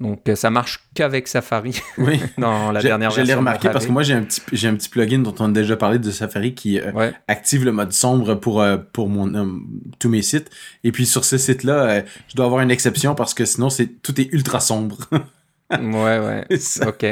[0.00, 2.20] Donc ça marche qu'avec Safari oui.
[2.38, 3.22] dans la dernière version.
[3.22, 5.46] Je l'ai remarqué parce que moi j'ai un petit j'ai un petit plugin dont on
[5.46, 9.60] a déjà parlé de Safari qui euh, active le mode sombre pour euh, pour mon
[9.98, 10.50] tous mes sites
[10.84, 13.86] et puis sur ce site là je dois avoir une exception parce que sinon c'est
[14.02, 14.98] tout est ultra sombre.
[15.70, 16.44] ouais ouais.
[16.86, 17.06] OK.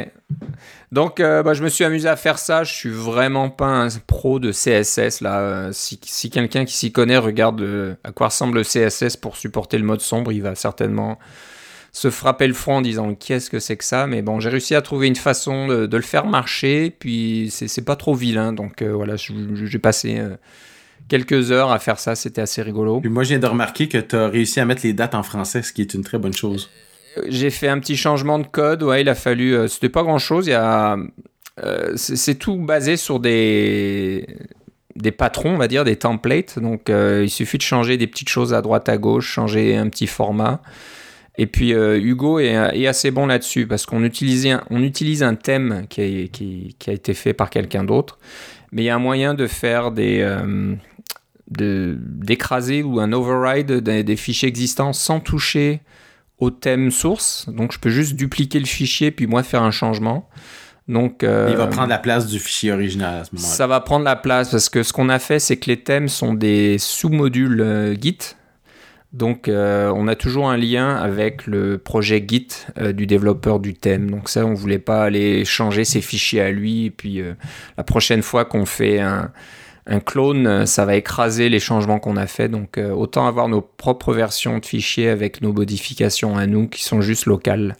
[0.90, 2.64] Donc, euh, bah, je me suis amusé à faire ça.
[2.64, 5.40] Je suis vraiment pas un pro de CSS là.
[5.40, 9.78] Euh, si, quelqu'un qui s'y connaît regarde euh, à quoi ressemble le CSS pour supporter
[9.78, 11.18] le mode sombre, il va certainement
[11.98, 14.06] se frapper le front en disant qu'est-ce que c'est que ça?
[14.06, 16.94] Mais bon, j'ai réussi à trouver une façon de, le faire marcher.
[16.96, 18.52] Puis c'est pas trop vilain.
[18.52, 20.20] Donc voilà, j'ai passé
[21.08, 22.14] quelques heures à faire ça.
[22.14, 23.00] C'était assez rigolo.
[23.00, 25.22] Puis moi, je viens de remarquer que tu as réussi à mettre les dates en
[25.22, 26.70] français, ce qui est une très bonne chose.
[27.28, 28.82] j'ai fait un petit changement de code.
[28.84, 29.54] Ouais, il a fallu.
[29.54, 30.46] euh, C'était pas grand chose.
[30.46, 30.96] Il y a.
[31.64, 34.26] euh, c'est tout basé sur des
[34.94, 36.58] des patrons, on va dire, des templates.
[36.58, 39.88] Donc, euh, il suffit de changer des petites choses à droite, à gauche, changer un
[39.88, 40.60] petit format.
[41.40, 45.22] Et puis, euh, Hugo est, est assez bon là-dessus parce qu'on utilisait un- on utilise
[45.22, 48.18] un thème qui a, qui, qui a été fait par quelqu'un d'autre.
[48.72, 50.18] Mais il y a un moyen de faire des.
[50.20, 50.74] euh,
[51.50, 55.80] de- d'écraser ou un override des, des fichiers existants sans toucher
[56.38, 57.48] au thème source.
[57.48, 60.28] Donc, je peux juste dupliquer le fichier puis moi faire un changement.
[60.88, 63.52] Donc, euh, Il va prendre la place du fichier original à ce moment-là.
[63.54, 66.08] ça va prendre la place parce que ce qu'on a fait, c'est que les thèmes
[66.08, 68.18] sont des sous-modules Git.
[69.12, 72.48] Donc, euh, on a toujours un lien avec le projet Git
[72.78, 74.10] euh, du développeur du thème.
[74.10, 76.86] Donc, ça, on voulait pas aller changer ses fichiers à lui.
[76.86, 77.32] Et puis, euh,
[77.78, 79.30] la prochaine fois qu'on fait un,
[80.04, 82.50] clone, ça va écraser les changements qu'on a fait.
[82.50, 87.00] Donc, autant avoir nos propres versions de fichiers avec nos modifications à nous qui sont
[87.00, 87.74] juste locales.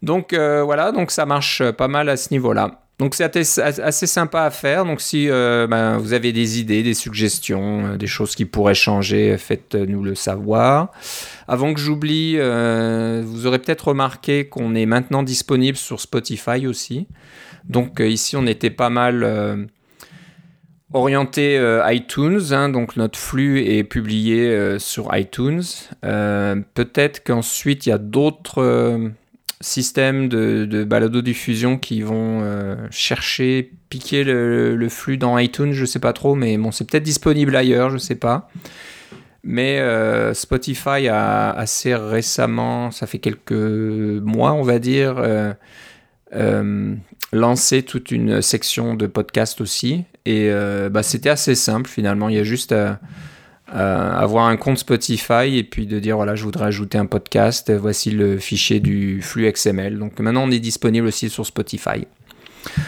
[0.00, 2.87] Donc, voilà, donc ça marche pas mal à ce niveau-là.
[2.98, 4.84] Donc c'est assez, sympa à faire.
[4.84, 8.74] Donc si euh, ben, vous avez des idées, des suggestions, euh, des choses qui pourraient
[8.74, 10.90] changer, euh, faites-nous le savoir.
[11.46, 17.06] Avant que j'oublie, vous aurez peut-être remarqué qu'on est maintenant disponible sur Spotify aussi.
[17.64, 19.68] Donc ici on était pas mal
[20.92, 22.40] orienté iTunes.
[22.50, 22.68] hein.
[22.68, 25.62] donc notre flux est publié sur iTunes.
[26.02, 29.12] Peut-être qu'ensuite il y a d'autres...
[29.60, 36.12] systèmes de, balado-diffusion qui vont euh, chercher, piquer le, flux dans iTunes, je sais pas
[36.12, 38.48] trop, mais bon, c'est peut-être disponible ailleurs, je sais pas.
[39.42, 46.94] Mais euh, Spotify a assez récemment, ça fait quelques mois, on va dire, euh,
[47.32, 50.04] lancé toute une section de podcast aussi.
[50.26, 50.50] Et
[50.90, 52.28] bah, c'était assez simple finalement.
[52.28, 52.74] Il y a juste
[53.70, 57.70] à avoir un compte Spotify et puis de dire voilà, je voudrais ajouter un podcast.
[57.72, 59.98] Voici le fichier du flux XML.
[59.98, 62.06] Donc maintenant, on est disponible aussi sur Spotify.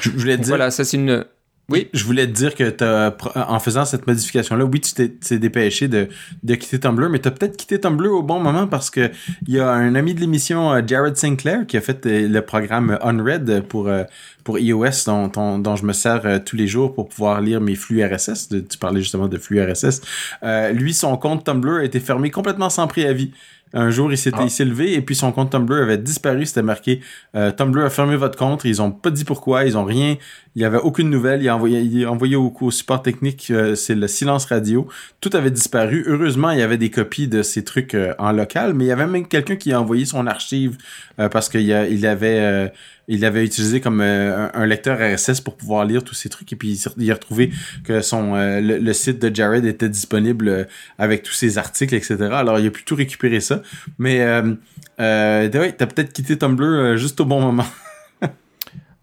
[0.00, 1.24] Je voulais te dire, voilà, ça c'est une.
[1.70, 1.88] Oui.
[1.94, 5.88] Je voulais te dire que t'as, en faisant cette modification-là, oui, tu t'es, t'es dépêché
[5.88, 6.08] de,
[6.42, 9.10] de quitter Tumblr, mais t'as peut-être quitté Tumblr au bon moment parce que
[9.46, 12.42] il y a un ami de l'émission, euh, Jared Sinclair, qui a fait euh, le
[12.42, 14.04] programme Unread pour, euh,
[14.44, 17.60] pour iOS dont, dont, dont je me sers euh, tous les jours pour pouvoir lire
[17.60, 18.48] mes flux RSS.
[18.48, 20.00] De- tu parlais justement de flux RSS.
[20.42, 23.30] Euh, lui, son compte Tumblr a été fermé complètement sans préavis.
[23.72, 24.44] Un jour, il s'était Ah.
[24.44, 26.44] il s'est levé et puis son compte Tumblr avait disparu.
[26.44, 27.00] C'était marqué
[27.36, 28.64] euh, Tumblr a fermé votre compte.
[28.64, 29.64] Ils ont pas dit pourquoi.
[29.64, 30.16] Ils ont rien.
[30.56, 31.42] Il y avait aucune nouvelle.
[31.42, 33.48] Il a envoyé, il a envoyé au, support technique.
[33.50, 34.88] euh, c'est le silence radio.
[35.20, 36.04] Tout avait disparu.
[36.06, 38.92] Heureusement, il y avait des copies de ces trucs euh, en local, mais il y
[38.92, 40.76] avait même quelqu'un qui a envoyé son archive
[41.20, 42.72] euh, parce qu'il il avait
[43.08, 46.80] il avait utilisé comme un, lecteur RSS pour pouvoir lire tous ces trucs et puis
[46.96, 47.50] il, a retrouvé
[47.82, 52.66] que son le, site de Jared était disponible avec tous ses articles etc alors il
[52.68, 53.62] a pu tout récupérer ça
[53.98, 54.54] mais euh,
[54.98, 57.66] ouais, t'as peut-être quitté Tumblr juste au bon moment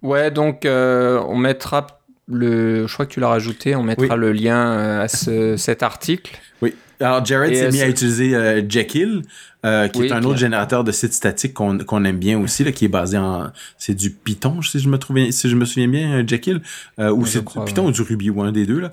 [0.03, 1.87] Ouais, donc euh, on mettra
[2.27, 2.87] le.
[2.87, 3.75] Je crois que tu l'as rajouté.
[3.75, 4.19] On mettra Oui.
[4.21, 6.37] le lien euh, à ce- cet article.
[6.61, 9.21] oui alors Jared s'est euh, mis à utiliser euh, Jekyll
[9.65, 12.63] euh, qui Oui, est un autre générateur de sites statiques qu'on qu'on aime bien aussi
[12.63, 15.65] là, qui est basé en c'est du Python si je me souviens si je me
[15.65, 16.59] souviens bien Jekyll
[16.99, 17.89] euh, ou c'est du Python ouais.
[17.89, 18.91] ou du Ruby ou un des deux là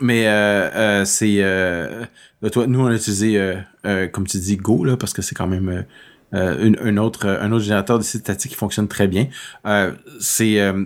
[0.00, 0.24] mais
[1.04, 1.44] c'est
[2.50, 3.56] toi nous on a utilisé
[4.12, 5.84] comme tu dis Go là parce que c'est quand même
[6.34, 9.28] euh, euh, une- un autre un autre générateur de sites statiques qui fonctionne très bien
[9.66, 10.84] Euh, c'est euh,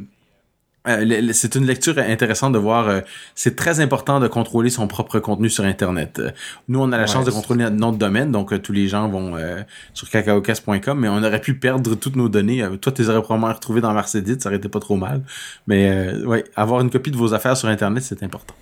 [0.88, 2.88] euh, c'est une lecture intéressante de voir.
[2.88, 3.00] euh,
[3.34, 6.20] c'est très important de contrôler son propre contenu sur Internet.
[6.20, 6.30] Euh,
[6.68, 9.08] nous, on a la Ouais, chance de contrôler notre domaine, donc euh, tous les gens
[9.08, 9.62] vont euh,
[9.94, 12.62] sur cacaocast.com, mais on aurait pu perdre toutes nos données.
[12.62, 15.22] Euh, toi, tu les aurais probablement retrouvées dans Mercedit, ça aurait été pas trop mal.
[15.66, 18.54] Mais euh, ouais, avoir une copie de vos affaires sur Internet, c'est important.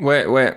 [0.00, 0.56] Ouais, ouais.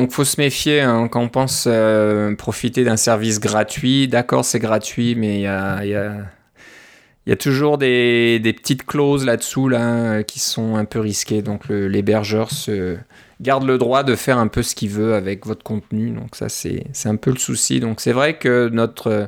[0.00, 4.08] Donc faut se méfier hein, quand on pense euh, profiter d'un service gratuit.
[4.08, 10.40] D'accord, c'est gratuit, mais il y a, toujours des, petites clauses là-dessous là, euh, qui
[10.40, 11.42] sont un peu risquées.
[11.42, 12.96] Donc l'hébergeur se
[13.42, 16.12] garde le droit de faire un peu ce qu'il veut avec votre contenu.
[16.12, 17.78] Donc ça, c'est un peu le souci.
[17.78, 19.26] Donc c'est vrai que notre euh,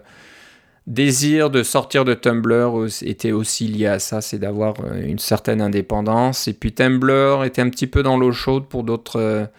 [0.86, 6.48] désir de sortir de Tumblr était aussi lié à ça, c'est d'avoir une certaine indépendance.
[6.48, 9.50] Et puis Tumblr était un petit peu dans l'eau chaude pour d'autres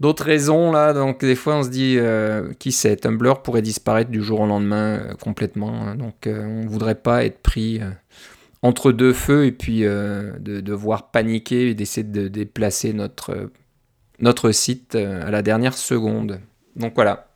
[0.00, 0.92] d'autres raisons là.
[0.92, 4.46] Donc des fois on se dit euh, qui sait, Tumblr pourrait disparaître du jour au
[4.46, 5.82] lendemain euh, complètement.
[5.82, 5.94] hein.
[5.96, 7.90] Donc euh, on voudrait pas être pris euh,
[8.62, 13.50] entre deux feux et puis de devoir paniquer et d'essayer de déplacer notre
[14.18, 16.40] notre site à la dernière seconde.
[16.74, 17.28] Donc voilà.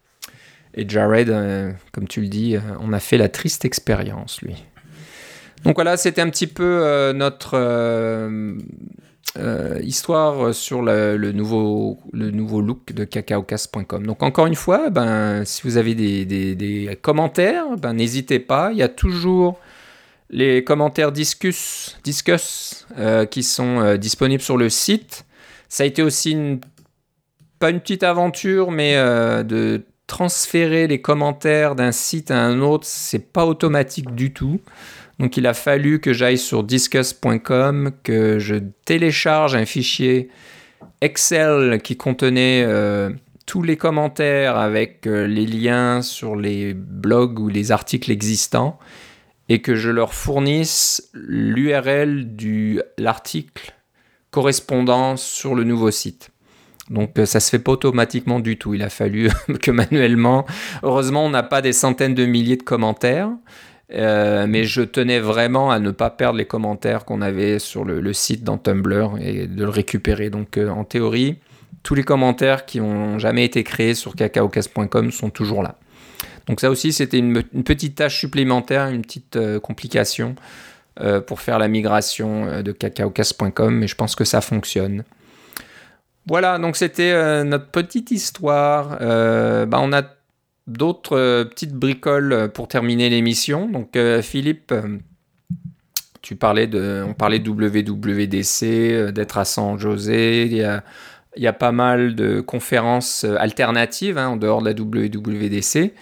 [0.75, 1.29] Et Jared,
[1.93, 4.65] comme tu le dis, on a fait la triste expérience, lui.
[5.65, 7.59] Donc voilà, c'était un petit peu notre,
[9.39, 14.05] euh, histoire sur le, nouveau, le nouveau look de cacaocast.com.
[14.05, 18.71] Donc encore une fois, ben, si vous avez des, des commentaires, ben, n'hésitez pas.
[18.73, 19.61] Il y a toujours
[20.31, 25.25] les commentaires Discus, Discuss euh, qui sont euh, disponibles sur le site.
[25.69, 26.61] Ça a été aussi une,
[27.61, 33.33] pas une petite aventure, mais de transférer les commentaires d'un site à un autre, c'est
[33.33, 34.61] pas automatique du tout.
[35.21, 40.29] Donc il a fallu que j'aille sur discuss.com, que je télécharge un fichier
[41.03, 42.67] Excel qui contenait
[43.47, 48.79] tous les commentaires avec les liens sur les blogs ou les articles existants
[49.51, 53.75] et que je leur fournisse l'URL de l'article
[54.31, 56.31] correspondant sur le nouveau site.
[56.89, 58.75] Donc euh, ça se fait pas automatiquement du tout.
[58.75, 59.31] Il a fallu
[59.63, 60.47] que manuellement.
[60.83, 63.31] Heureusement, on n'a pas des centaines de milliers de commentaires.
[63.93, 68.13] Euh, mais je tenais vraiment à ne pas perdre les commentaires qu'on avait sur le,
[68.13, 70.31] site dans Tumblr et de le récupérer.
[70.31, 71.39] Donc euh, en théorie,
[71.83, 75.77] tous les commentaires qui ont jamais été créés sur cacaocast.com sont toujours là.
[76.47, 80.35] Donc ça aussi, c'était une, petite tâche supplémentaire, une petite euh, complication
[81.27, 85.05] pour faire la migration de cacaocast.com, mais je pense que ça fonctionne.
[86.27, 88.99] Voilà, donc c'était notre petite histoire.
[88.99, 90.03] Bah, on a
[90.71, 93.69] d'autres petites bricoles pour terminer l'émission.
[93.69, 94.73] Donc Philippe,
[96.23, 100.45] tu parlais de, on parlait de WWDC, d'être à San José.
[100.47, 100.83] Il y a,
[101.37, 105.93] il y a pas mal de conférences alternatives hein, en dehors de la WWDC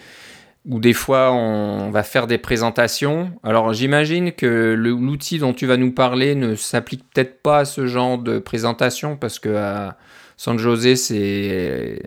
[0.65, 3.31] où des fois on va faire des présentations.
[3.43, 7.87] Alors j'imagine que l'outil dont tu vas nous parler ne s'applique peut-être pas à ce
[7.87, 9.89] genre de présentation parce que
[10.37, 12.03] San José c'est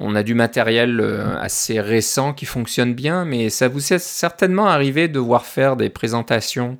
[0.00, 4.66] on a du matériel euh, assez récent qui fonctionne bien, mais ça vous est certainement
[4.66, 6.78] arrivé de voir faire des présentations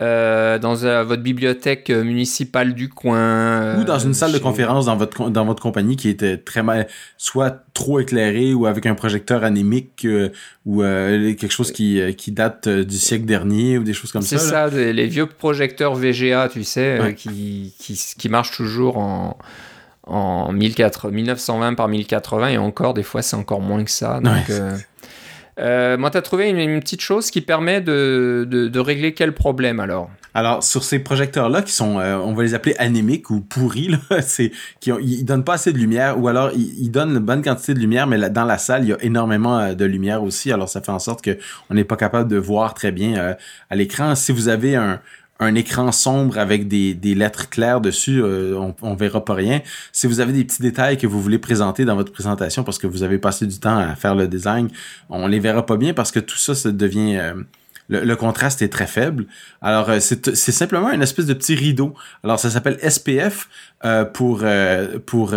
[0.00, 3.78] euh, dans euh, votre bibliothèque municipale du coin.
[3.78, 6.88] ou dans une salle de conférence dans votre, dans votre compagnie qui était très mal,
[7.18, 10.06] soit trop éclairée ou avec un projecteur anémique
[10.64, 14.38] ou quelque chose qui, qui date du siècle dernier ou des choses comme ça.
[14.38, 19.36] C'est ça, les vieux projecteurs VGA, tu sais, qui, qui, qui marchent toujours en
[20.06, 24.20] en 1920 par 1080 et encore des fois c'est encore moins que ça.
[24.20, 24.50] Donc
[25.58, 29.80] euh, moi, tu as trouvé une, petite chose qui permet de, de, régler quel problème
[29.80, 30.10] alors?
[30.34, 33.90] Alors sur ces projecteurs là qui sont euh, on va les appeler anémiques ou pourris
[34.22, 34.50] c'est
[34.80, 37.78] qui ils donnent pas assez de lumière ou alors ils, donnent une bonne quantité de
[37.78, 40.50] lumière mais là, dans la salle il y a énormément euh, de lumière aussi.
[40.50, 41.36] Alors ça fait en sorte que
[41.68, 43.36] on n'est pas capable de voir très bien
[43.68, 44.14] à l'écran.
[44.14, 45.00] Si vous avez un
[45.42, 49.60] un écran sombre avec des, des lettres claires dessus, euh, on, on verra pas rien.
[49.92, 52.86] Si vous avez des petits détails que vous voulez présenter dans votre présentation parce que
[52.86, 54.68] vous avez passé du temps à faire le design,
[55.08, 57.16] on les verra pas bien parce que tout ça, ça devient...
[57.16, 57.34] Euh,
[57.88, 59.26] le, contraste est très faible.
[59.60, 61.94] Alors, euh, c'est simplement une espèce de petit rideau.
[62.24, 63.48] Alors, ça s'appelle SPF
[64.14, 64.44] pour...
[65.04, 65.34] pour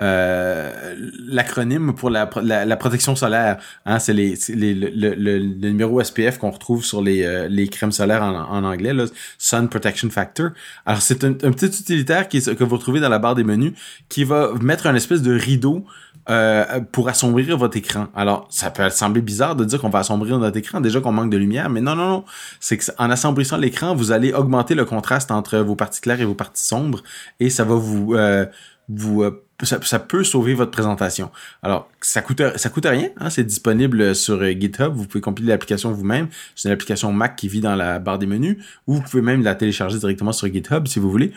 [0.00, 0.94] euh,
[1.26, 3.58] l'acronyme pour la, la, protection solaire.
[3.84, 7.92] Hein, c'est les, les le, le, numéro SPF qu'on retrouve sur les, euh, les crèmes
[7.92, 9.04] solaires en, en anglais, là,
[9.36, 10.50] Sun Protection Factor.
[10.86, 13.74] Alors c'est un, petit utilitaire qui, que vous retrouvez dans la barre des menus
[14.08, 15.84] qui va mettre un espèce de rideau
[16.30, 18.06] euh, pour assombrir votre écran.
[18.16, 21.30] Alors, ça peut sembler bizarre de dire qu'on va assombrir notre écran, déjà qu'on manque
[21.30, 22.24] de lumière, mais non, non, non.
[22.60, 26.34] C'est qu'en assombrissant l'écran, vous allez augmenter le contraste entre vos parties claires et vos
[26.34, 27.02] parties sombres,
[27.40, 28.16] et ça va vous,
[28.88, 29.24] vous
[29.62, 31.30] ça, peut sauver votre présentation.
[31.62, 35.48] Alors, ça coûte ça coûte rien, hein, c'est disponible sur euh, GitHub, vous pouvez compiler
[35.48, 38.56] l'application vous-même, c'est une application Mac qui vit dans la barre des menus,
[38.86, 41.32] ou vous pouvez même la télécharger directement sur GitHub si vous voulez.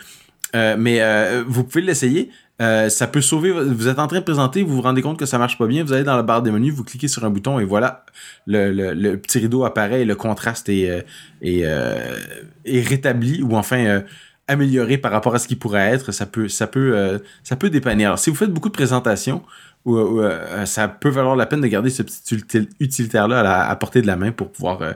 [0.54, 2.30] Euh, mais euh, vous pouvez l'essayer.
[2.58, 3.50] ça peut sauver.
[3.50, 5.84] Vous êtes en train de présenter, vous vous rendez compte que ça marche pas bien.
[5.84, 8.04] Vous allez dans la barre des menus, vous cliquez sur un bouton et voilà,
[8.46, 11.04] le, petit rideau apparaît et le contraste est,
[11.42, 14.02] est, est rétabli ou enfin
[14.48, 17.70] amélioré par rapport à ce qui pourrait être, ça peut, ça peut, euh, ça peut
[17.70, 18.04] dépanner.
[18.04, 19.42] Alors, si vous faites beaucoup de présentations,
[19.84, 24.06] ou, euh, ça peut valoir la peine de garder ce petit utilitaire-là à, portée de
[24.06, 24.92] la main pour pouvoir euh,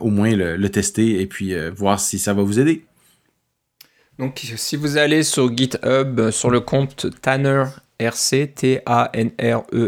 [0.00, 2.84] au moins le, tester et puis voir si ça va vous aider.
[4.18, 7.64] Donc, si vous allez sur GitHub, sur le compte Tanner
[7.98, 9.80] RC, T-A-N-R-E-R-C,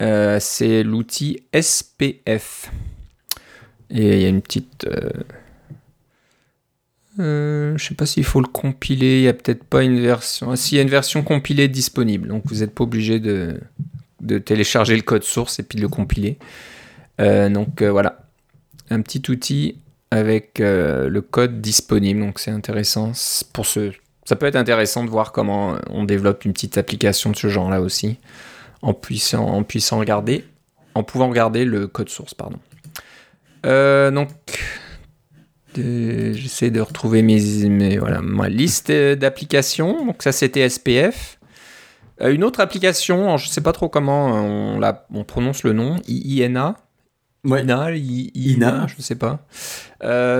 [0.00, 2.72] c'est l'outil SPF.
[3.90, 4.88] Et il y a une petite
[7.18, 10.50] euh, je sais pas s'il faut le compiler, il n'y a peut-être pas une version.
[10.50, 13.60] Ah, s'il y a une version compilée disponible, donc vous n'êtes pas obligé de,
[14.44, 16.38] télécharger le code source et puis de le compiler.
[17.20, 18.26] Euh, donc euh, voilà,
[18.90, 19.78] un petit outil
[20.10, 23.12] avec le code disponible, donc c'est intéressant.
[23.52, 23.92] Pour ce...
[24.24, 27.80] Ça peut être intéressant de voir comment on développe une petite application de ce genre-là
[27.80, 28.18] aussi,
[28.82, 30.44] en puissant, en puissant regarder,
[30.94, 32.58] en pouvant regarder le code source, pardon.
[33.64, 34.30] donc
[35.76, 40.06] J'essaie de retrouver mes, voilà, ma liste d'applications.
[40.06, 41.38] Donc ça, c'était SPF.
[42.20, 45.96] une autre application, je ne sais pas trop comment on, la, on prononce le nom,
[46.08, 46.76] IINA.
[47.44, 47.62] Ouais.
[47.62, 49.46] INA, INA, je ne sais pas.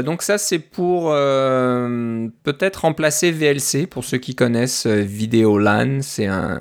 [0.02, 5.98] donc ça, c'est pour peut-être remplacer VLC, pour ceux qui connaissent Videolan.
[6.02, 6.60] C'est un,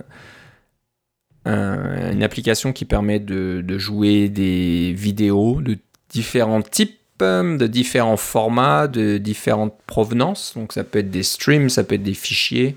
[1.45, 5.77] une application qui permet de, de, jouer des vidéos de
[6.09, 10.53] différents types, de différents formats, de différentes provenances.
[10.55, 12.75] Donc ça peut être des streams, ça peut être des fichiers,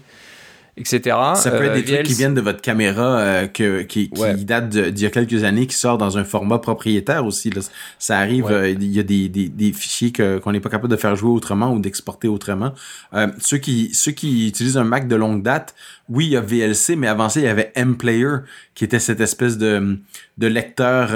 [0.77, 1.17] etc.
[1.35, 4.69] Ça peut être des trucs qui viennent de votre caméra euh, que, qui, qui date
[4.69, 7.51] d'il y a quelques années, qui sort dans un format propriétaire aussi.
[7.51, 7.63] Là.
[7.99, 10.97] Ça arrive, euh, il y a des, des, des fichiers qu'on n'est pas capable de
[10.97, 12.73] faire jouer autrement ou d'exporter autrement.
[13.15, 15.75] Euh, ceux, qui, ceux qui utilisent un Mac de longue date,
[16.09, 18.37] oui, il y a VLC, mais avant ça, il y avait M-Player,
[18.75, 19.99] qui était cette espèce de,
[20.39, 21.09] de lecteur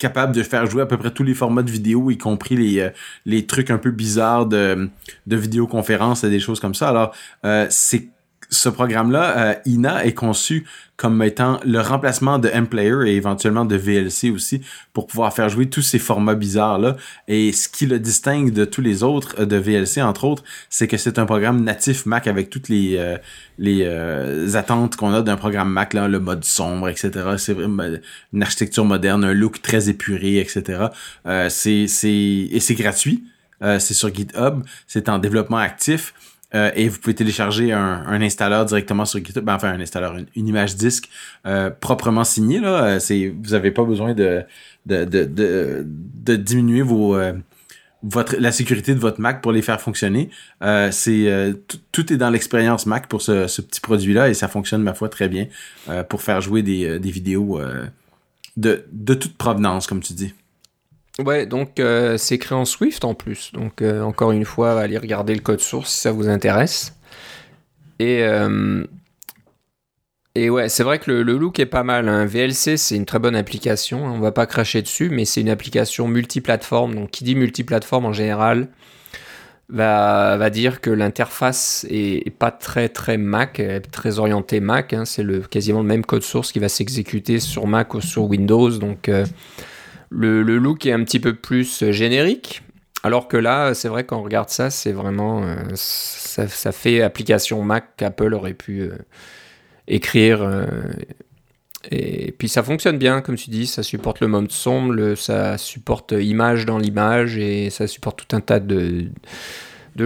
[0.00, 2.80] capable de faire jouer à peu près tous les formats de vidéo, y compris les,
[2.80, 2.90] euh,
[3.26, 4.90] les trucs un peu bizarres de,
[5.26, 6.88] de vidéoconférence et des choses comme ça.
[6.88, 8.08] Alors, euh, c'est
[8.50, 13.74] ce programme-là, euh, INA, est conçu comme étant le remplacement de M-Player et éventuellement de
[13.76, 14.60] VLC aussi
[14.92, 16.96] pour pouvoir faire jouer tous ces formats bizarres-là.
[17.26, 20.88] Et ce qui le distingue de tous les autres, euh, de VLC entre autres, c'est
[20.88, 23.16] que c'est un programme natif Mac avec toutes les, euh,
[23.58, 27.10] les attentes qu'on a d'un programme Mac, là, le mode sombre, etc.
[27.38, 30.86] C'est une architecture moderne, un look très épuré, etc.
[31.48, 33.24] c'est, c'est, et c'est gratuit.
[33.60, 36.14] c'est sur GitHub, c'est en développement actif.
[36.54, 40.16] Euh, et vous pouvez télécharger un, un, installeur directement sur GitHub, ben, enfin un installeur,
[40.34, 41.08] une, image disque
[41.46, 42.60] euh, proprement signée.
[42.60, 44.42] Là, euh, c'est, vous n'avez pas besoin de,
[44.86, 47.16] de, de, de, de diminuer vos,
[48.02, 50.30] votre, la sécurité de votre Mac pour les faire fonctionner.
[50.90, 51.54] c'est
[51.92, 55.08] tout est dans l'expérience Mac pour ce, ce petit produit-là et ça fonctionne ma foi
[55.08, 55.46] très bien
[56.08, 57.60] pour faire jouer des, des vidéos
[58.56, 60.34] de, de toute provenance, comme tu dis.
[61.18, 63.52] Ouais, donc euh, c'est écrit en Swift en plus.
[63.52, 66.94] Donc euh, encore une fois, allez regarder le code source si ça vous intéresse.
[67.98, 68.86] Et, euh,
[70.34, 72.08] et ouais, c'est vrai que le, look est pas mal.
[72.08, 72.24] Hein.
[72.24, 74.04] VLC, c'est une très bonne application.
[74.04, 76.94] On va pas cracher dessus, mais c'est une application multiplateforme.
[76.94, 78.68] Donc qui dit multiplateforme en général
[79.68, 83.60] va, va dire que l'interface est, pas très très Mac,
[83.92, 84.94] très orientée Mac.
[84.94, 85.04] Hein.
[85.04, 88.70] C'est le, quasiment le même code source qui va s'exécuter sur Mac ou sur Windows.
[88.70, 89.10] Donc
[90.10, 92.62] le, look est un petit peu plus euh, générique.
[93.02, 95.42] Alors que là, c'est vrai qu'on regarde ça, c'est vraiment.
[95.42, 98.90] Euh, ça, fait application Mac qu'Apple aurait pu euh,
[99.88, 100.46] écrire.
[101.90, 106.12] et puis ça fonctionne bien, comme tu dis, ça supporte le mode sombre, ça supporte
[106.12, 109.10] image dans l'image et ça supporte tout un tas de,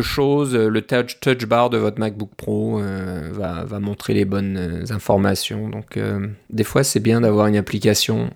[0.00, 0.54] choses.
[0.54, 2.80] Le touch, touch bar de votre MacBook Pro
[3.32, 5.68] va, montrer les bonnes informations.
[5.68, 5.98] Donc,
[6.50, 8.30] des fois, c'est bien d'avoir une application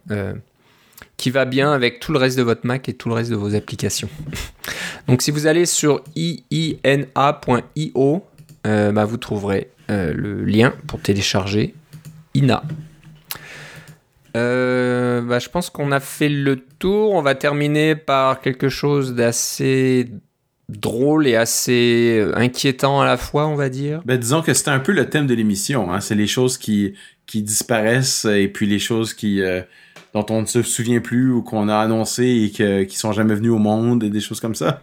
[1.19, 3.37] qui va bien avec tout le reste de votre Mac et tout le reste de
[3.37, 4.09] vos applications.
[5.09, 8.25] Donc si vous allez sur iina.io,
[8.67, 11.75] euh, bah, vous trouverez euh, le lien pour télécharger
[12.35, 12.63] INA.
[14.37, 17.15] Euh, bah, je pense qu'on a fait le tour.
[17.15, 20.09] On va terminer par quelque chose d'assez
[20.69, 24.03] drôle et assez inquiétant à la fois, on va dire.
[24.05, 25.93] Ben, disons que c'était un peu le thème de l'émission.
[25.93, 26.01] Hein.
[26.01, 26.95] C'est les choses qui,
[27.27, 29.43] qui disparaissent et puis les choses qui,
[30.15, 33.53] dont on ne se souvient plus ou qu'on a annoncé et qui sont jamais venus
[33.53, 34.83] au monde et des choses comme ça.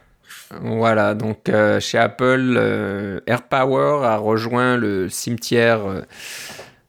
[0.61, 6.01] Voilà, donc euh, chez Apple, euh, AirPower a rejoint le cimetière euh,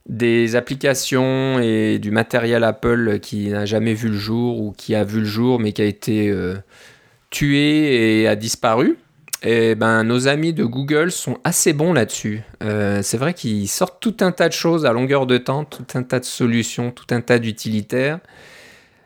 [0.07, 5.03] des applications et du matériel Apple qui n'a jamais vu le jour ou qui a
[5.03, 6.33] vu le jour mais qui a été
[7.29, 8.97] tué et a disparu.
[9.43, 12.41] Et ben, nos amis de Google sont assez bons là-dessus.
[12.59, 16.03] c'est vrai qu'ils sortent tout un tas de choses à longueur de temps, tout un
[16.03, 18.19] tas de solutions, tout un tas d'utilitaires.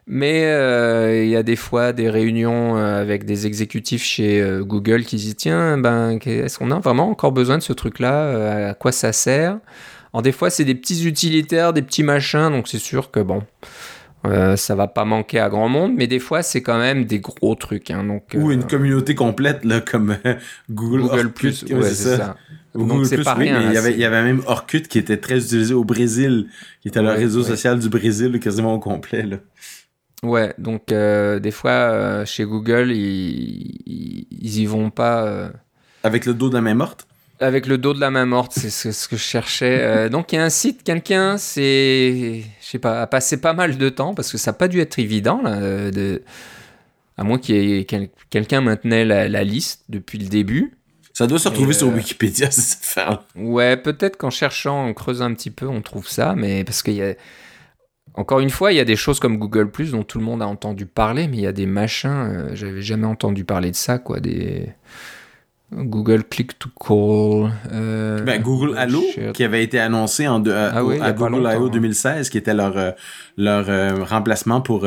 [0.08, 4.64] Mais euh, il y a des fois des réunions euh, avec des exécutifs chez euh,
[4.64, 8.74] Google qui disent tiens, ben, est-ce qu'on a vraiment encore besoin de ce truc-là À
[8.74, 9.60] quoi ça sert?
[10.14, 13.44] Alors des fois c'est des petits utilitaires, des petits machins, donc c'est sûr que bon,
[14.24, 17.56] ça va pas manquer à grand monde, mais des fois c'est quand même des gros
[17.56, 17.92] trucs.
[17.92, 20.18] Hein, donc, Ou une communauté complète là, comme
[20.70, 22.36] Google, Google Plus, ouais, c'est ça.
[22.76, 25.38] Google Plus, pas rien, il, y avait, il y avait même Orkut qui était très
[25.38, 26.48] utilisé au Brésil,
[26.82, 29.24] qui était le réseau social du Brésil quasiment au complet.
[29.24, 29.38] Là.
[30.24, 35.26] Ouais, donc euh, des fois euh, chez Google, ils, ils, y vont pas.
[35.26, 35.50] Euh,
[36.04, 37.08] avec le dos de la main morte?
[37.42, 40.10] Avec le dos de la main morte, c'est ce, que je cherchais.
[40.12, 43.78] donc il y a un site, quelqu'un, c'est, je sais pas, a passé pas mal
[43.78, 46.22] de temps parce que ça n'a pas dû être évident là, de,
[47.18, 47.86] à moins qu'il y ait
[48.30, 50.78] quelqu'un maintenait la, la, liste depuis le début.
[51.14, 52.98] Ça doit se retrouver sur Wikipédia, cette
[53.36, 56.94] Ouais, peut-être qu'en cherchant, en creusant un petit peu, on trouve ça, mais parce qu'il
[56.94, 57.16] y a
[58.14, 60.42] encore une fois, il y a des choses comme Google Plus dont tout le monde
[60.42, 63.76] a entendu parler, mais il y a des machins, euh, j'avais jamais entendu parler de
[63.76, 64.20] ça, quoi.
[64.20, 64.68] Des
[65.72, 67.52] Google Click to Call.
[67.72, 69.02] Euh, ben, Google Allo,
[69.34, 71.70] qui avait été annoncé en ah à Google I.O.
[71.70, 72.92] 2016, qui était leur, euh,
[73.38, 74.86] leur remplacement pour,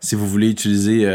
[0.00, 1.06] si vous voulez utiliser,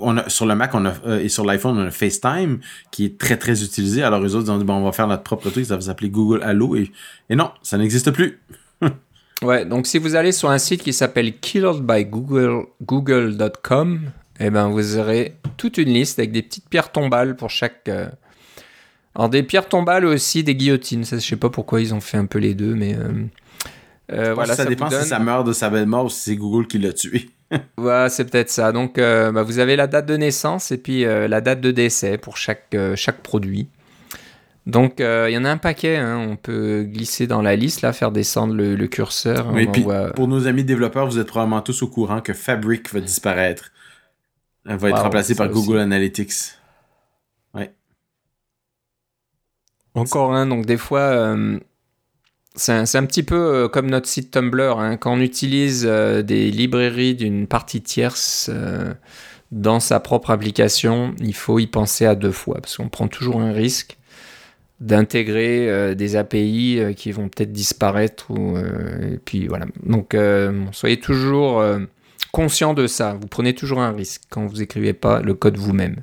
[0.00, 3.18] on a, sur le Mac on a, et sur l'iPhone, on a FaceTime, qui est
[3.18, 4.02] très, très utilisé.
[4.02, 6.08] Alors, les autres ont dit, bon, on va faire notre propre truc, ça va s'appeler
[6.08, 6.90] Google Allo, et,
[7.28, 8.40] et non, ça n'existe plus.
[9.42, 14.00] Ouais, donc si vous allez sur un site qui s'appelle killedbygoogle.com, google.com,
[14.40, 17.90] eh ben vous aurez toute une liste avec des petites pierres tombales pour chaque.
[19.16, 21.04] Euh, alors des pierres tombales aussi des guillotines.
[21.04, 23.24] Ça, je sais pas pourquoi ils ont fait un peu les deux, mais euh,
[24.12, 24.54] euh, voilà.
[24.54, 26.92] Ça, dépend si ça meurt de sa belle mort ou si c'est Google qui l'a
[26.92, 27.30] tué.
[27.76, 28.72] voilà, c'est peut-être ça.
[28.72, 32.36] Donc bah, vous avez la date de naissance et puis la date de décès pour
[32.36, 33.68] chaque chaque produit.
[34.66, 35.96] Donc, euh, il y en a un paquet.
[35.96, 36.18] Hein.
[36.28, 39.50] On peut glisser dans la liste, là, faire descendre le, curseur.
[39.52, 43.00] Oui, puis pour nos amis développeurs, vous êtes probablement tous au courant que Fabric va
[43.00, 43.70] disparaître.
[44.68, 46.32] Elle va être remplacée par Google Analytics.
[47.54, 47.72] Ouais.
[49.96, 50.46] Encore un.
[50.46, 51.58] donc des fois, euh,
[52.54, 54.78] c'est un, petit peu euh, comme notre site Tumblr.
[54.78, 54.96] Hein.
[54.96, 58.50] Quand on utilise des librairies d'une partie tierce
[59.52, 63.40] dans sa propre application, il faut y penser à deux fois parce qu'on prend toujours
[63.40, 63.96] un risque
[64.80, 68.26] d'intégrer euh, des API euh, qui vont peut-être disparaître.
[68.30, 69.18] Euh.
[69.84, 70.16] Donc
[70.72, 71.64] soyez toujours
[72.32, 73.16] conscient de ça.
[73.20, 75.96] Vous prenez toujours un risque quand vous écrivez pas le code vous-même.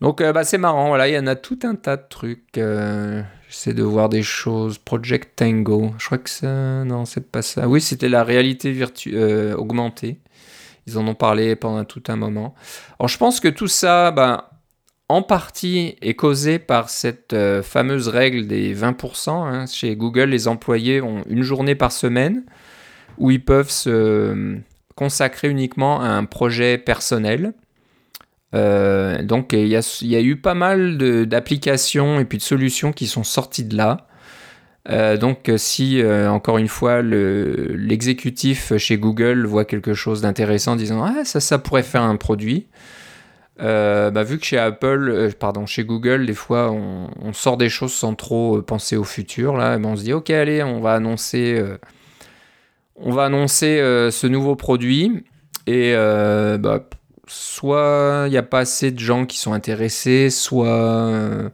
[0.00, 2.54] Donc bah, c'est marrant, voilà, il y en a tout un tas de trucs.
[2.54, 4.78] J'essaie de voir des choses.
[4.78, 6.84] Project Tango, je crois que ça...
[6.84, 7.66] Non, c'est pas ça.
[7.66, 9.16] Oui, c'était la réalité virtu...
[9.54, 10.20] augmentée.
[10.86, 12.54] Ils en ont parlé pendant tout un moment.
[12.98, 14.50] Alors je pense que tout ça, bah,
[15.08, 19.30] en partie est causé par cette euh, fameuse règle des 20%.
[19.30, 19.66] Hein.
[19.66, 22.44] Chez Google, les employés ont une journée par semaine
[23.18, 24.58] où ils peuvent se
[24.94, 27.54] consacrer uniquement à un projet personnel.
[28.56, 33.24] Euh, donc il y, a, eu pas mal d'applications et puis de solutions qui sont
[33.24, 34.06] sorties de là.
[34.88, 41.24] Euh, donc si, encore une fois, l'exécutif chez Google voit quelque chose d'intéressant disant Ah,
[41.24, 42.66] ça, ça pourrait faire un produit
[43.60, 47.68] euh, bah, vu que chez Apple, euh, pardon, chez Google, des fois, on, sort des
[47.68, 49.56] choses sans trop euh, penser au futur.
[49.56, 51.62] Là, ben, on se dit, ok, allez, on va annoncer,
[52.96, 53.78] on va annoncer
[54.10, 55.24] ce nouveau produit.
[55.66, 56.88] Et bah,
[57.26, 61.50] soit il n'y a pas assez de gens qui sont intéressés, soit,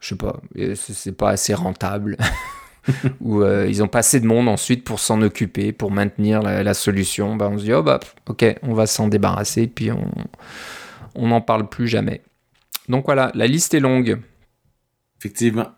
[0.00, 0.40] je sais pas,
[0.74, 2.16] c'est pas assez rentable.
[3.20, 7.36] ou ils ont pas assez de monde ensuite pour s'en occuper, pour maintenir la, solution.
[7.36, 10.10] Bah, on se dit, oh bah, ok, on va s'en débarrasser, puis on
[11.14, 12.22] on n'en parle plus jamais.
[12.88, 14.20] Donc voilà, la liste est longue.
[15.18, 15.68] Effectivement.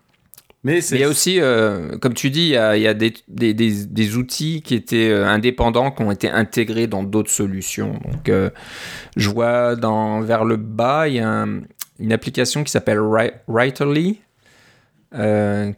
[0.67, 4.75] Mais il y a aussi, euh, comme tu dis, il y a, des, outils qui
[4.75, 7.93] étaient euh, indépendants, qui ont été intégrés dans d'autres solutions.
[7.93, 8.49] Donc, euh,
[9.15, 11.45] je vois dans, vers le bas, il y a
[11.99, 12.99] une application qui s'appelle
[13.47, 14.19] Writerly,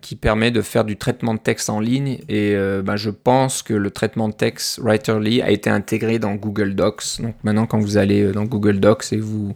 [0.01, 2.19] qui permet de faire du traitement de texte en ligne.
[2.29, 6.75] Et ben, je pense que le traitement de texte Writerly a été intégré dans Google
[6.75, 7.21] Docs.
[7.21, 9.55] Donc maintenant, quand vous allez dans Google Docs et vous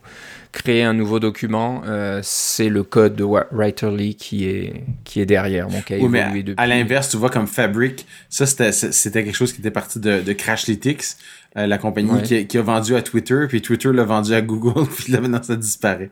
[0.53, 5.67] créer un nouveau document, euh, c'est le code de Writerly qui est, qui est derrière.
[5.67, 9.71] Donc, a mais à, l'inverse, tu vois, comme Fabric, ça, c'était quelque chose qui était
[9.71, 11.03] parti de, de Crashlytics,
[11.57, 14.87] euh, la compagnie qui, qui, a vendu à Twitter, puis Twitter l'a vendu à Google,
[14.95, 16.11] puis là, maintenant, ça disparaît.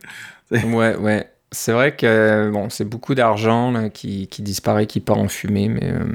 [0.52, 1.31] ouais, ouais.
[1.54, 5.92] C'est vrai que, bon, c'est beaucoup d'argent qui, qui, disparaît, qui part en fumée, mais...
[5.92, 6.06] Euh,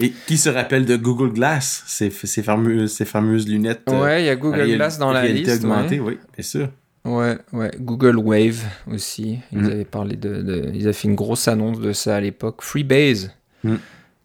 [0.00, 4.26] Et qui se rappelle de Google Glass, ces, ces, fameuses, ces fameuses lunettes Ouais, il
[4.26, 5.64] y a Google Glass dans la liste.
[5.64, 6.68] Augmentée, oui, bien sûr.
[7.04, 7.70] Ouais, ouais.
[7.78, 9.38] Google Wave aussi.
[9.52, 9.66] Ils mm.
[9.66, 12.60] avaient parlé de, Ils avaient fait une grosse annonce de ça à l'époque.
[12.60, 13.32] Freebase.
[13.64, 13.76] Mm.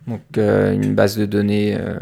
[0.08, 1.78] Donc, euh, une base de données.
[1.80, 1.98] Euh,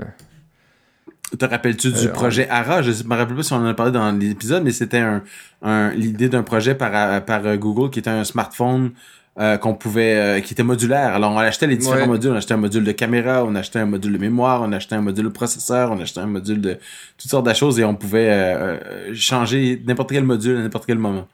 [1.38, 2.82] Te rappelles-tu du euh, projet ARA?
[2.82, 5.04] Je ne me rappelle pas si on en a parlé dans l'épisode, mais c'était
[5.64, 8.92] un, l'idée d'un projet par, par Google qui était un smartphone
[9.40, 11.16] euh, qu'on pouvait euh, qui était modulaire.
[11.16, 13.88] Alors on achetait les différents modules, on achetait un module de caméra, on achetait un
[13.88, 16.78] module de mémoire, on achetait un module de processeur, on achetait un module de
[17.18, 18.78] toutes sortes de choses et on pouvait euh,
[19.16, 21.28] changer n'importe quel module à n'importe quel moment.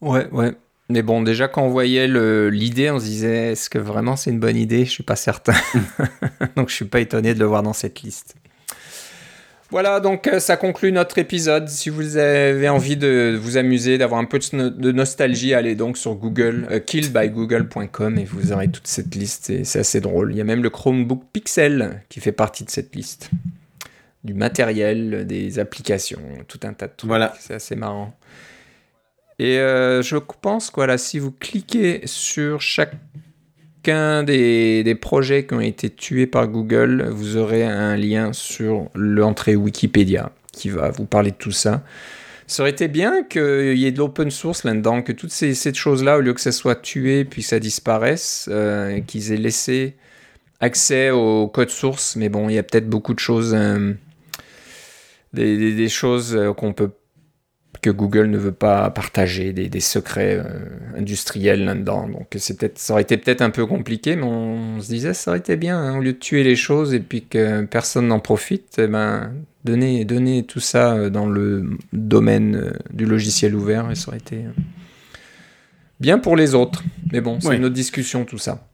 [0.00, 0.54] Ouais, ouais.
[0.88, 2.08] Mais bon, déjà quand on voyait
[2.50, 4.86] l'idée, on se disait est-ce que vraiment c'est une bonne idée?
[4.86, 5.52] Je suis pas certain.
[6.56, 8.34] Donc je suis pas étonné de le voir dans cette liste.
[9.70, 11.68] Voilà, donc euh, ça conclut notre épisode.
[11.68, 16.16] Si vous avez envie de vous amuser, d'avoir un peu de nostalgie, allez donc sur
[16.16, 19.64] Google, euh, killbygoogle.com et vous aurez toute cette liste.
[19.64, 20.32] C'est assez drôle.
[20.32, 23.30] Il y a même le Chromebook Pixel qui fait partie de cette liste.
[24.24, 27.08] Du matériel, des applications, tout un tas de trucs.
[27.08, 27.32] Voilà.
[27.38, 28.14] C'est assez marrant.
[29.38, 32.94] Et euh, je pense que voilà, si vous cliquez sur chaque
[33.82, 38.88] chacun des, des, projets qui ont été tués par Google, vous aurez un lien sur
[38.94, 41.82] l'entrée Wikipédia qui va vous parler de tout ça.
[42.46, 45.72] Ça aurait été bien qu'il y ait de l'open source là-dedans, que toutes ces, ces
[45.72, 49.94] choses-là, au lieu que ça soit tué puis que ça disparaisse, euh, qu'ils aient laissé
[50.58, 52.16] accès au code source.
[52.16, 53.92] Mais bon, il y a peut-être beaucoup de choses, euh,
[55.32, 56.90] des, des, des, choses euh, qu'on peut
[57.82, 62.08] que Google ne veut pas partager des, des secrets euh, industriels là-dedans.
[62.08, 65.14] Donc c'est peut-être, ça aurait été peut-être un peu compliqué, mais on, on se disait
[65.14, 68.06] ça aurait été bien, hein, au lieu de tuer les choses et puis que personne
[68.08, 69.32] n'en profite, eh ben,
[69.64, 74.18] donner, donner tout ça euh, dans le domaine euh, du logiciel ouvert et ça aurait
[74.18, 74.44] été
[75.98, 76.82] bien pour les autres.
[77.12, 77.56] Mais bon, c'est Oui.
[77.56, 78.66] une autre discussion tout ça.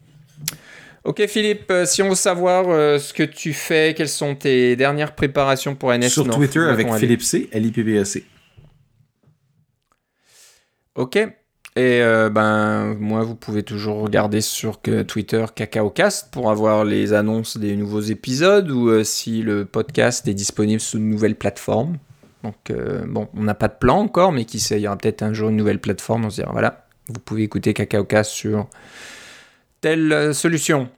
[1.05, 5.15] Ok Philippe, si on veut savoir euh, ce que tu fais, quelles sont tes dernières
[5.15, 8.25] préparations pour NS Sur North, Twitter avec Philippe C, L-I-P-P-E-C.
[10.97, 11.17] Ok.
[11.17, 17.13] Et euh, ben moi, vous pouvez toujours regarder sur que Twitter CacaoCast pour avoir les
[17.13, 21.99] annonces des nouveaux épisodes ou euh, si le podcast est disponible sous une nouvelle plateforme.
[22.43, 24.97] Donc euh, bon, on n'a pas de plan encore, mais qui sait, il y aura
[24.97, 26.25] peut-être un jour une nouvelle plateforme.
[26.25, 28.69] On se dira voilà, vous pouvez écouter CacaoCast sur
[29.83, 30.89] telle euh, solution.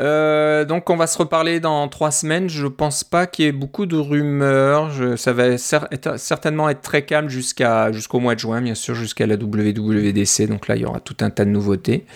[0.00, 2.48] Euh, donc on va se reparler dans trois semaines.
[2.48, 4.90] Je pense pas qu'il y ait beaucoup de rumeurs.
[5.16, 9.36] Ça va certainement être très calme jusqu'à jusqu'au mois de juin, bien sûr, jusqu'à la
[9.36, 10.48] WWDC.
[10.48, 12.06] Donc là, il y aura tout un tas de nouveautés.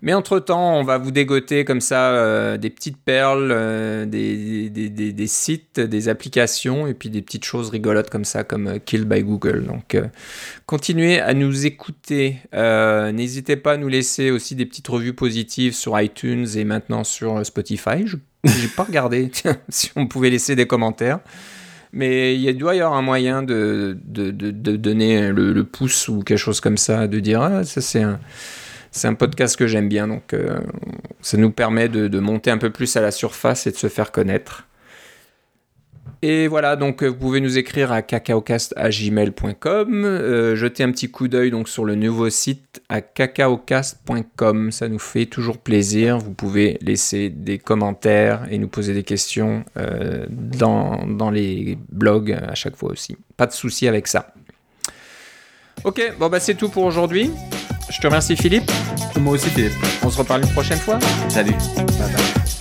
[0.00, 5.26] Mais entre temps, on va vous dégoter comme ça euh, des petites perles, euh, des,
[5.26, 9.22] sites, des applications et puis des petites choses rigolotes comme ça, comme euh, Kill by
[9.22, 9.64] Google.
[9.64, 9.96] Donc
[10.66, 12.38] continuez à nous écouter.
[12.52, 17.44] N'hésitez pas à nous laisser aussi des petites revues positives sur iTunes et maintenant sur
[17.44, 18.06] Spotify.
[18.06, 19.30] Je n'ai pas regardé
[19.68, 21.18] si on pouvait laisser des commentaires.
[21.92, 24.30] Mais il doit y avoir un moyen de, de
[24.76, 28.20] donner le, le pouce ou quelque chose comme ça, de dire ah, ça c'est un,
[28.90, 30.08] c'est un podcast que j'aime bien.
[30.08, 30.60] Donc euh,
[31.20, 34.12] ça nous permet de, monter un peu plus à la surface et de se faire
[34.12, 34.64] connaître.
[36.20, 41.28] Et voilà, donc euh, vous pouvez nous écrire à cacaocast.gmail.com, euh, jeter un petit coup
[41.28, 46.18] d'œil donc sur le nouveau site à cacaocast.com, ça nous fait toujours plaisir.
[46.18, 52.32] Vous pouvez laisser des commentaires et nous poser des questions euh, dans, dans les blogs
[52.32, 53.16] à chaque fois aussi.
[53.36, 54.34] Pas de souci avec ça.
[55.84, 57.30] Ok, bon bah c'est tout pour aujourd'hui.
[57.90, 58.70] Je te remercie Philippe.
[59.18, 59.72] Moi aussi, Philippe.
[60.02, 60.98] On se reparle une prochaine fois.
[61.28, 61.52] Salut.
[61.76, 62.57] Bye bye.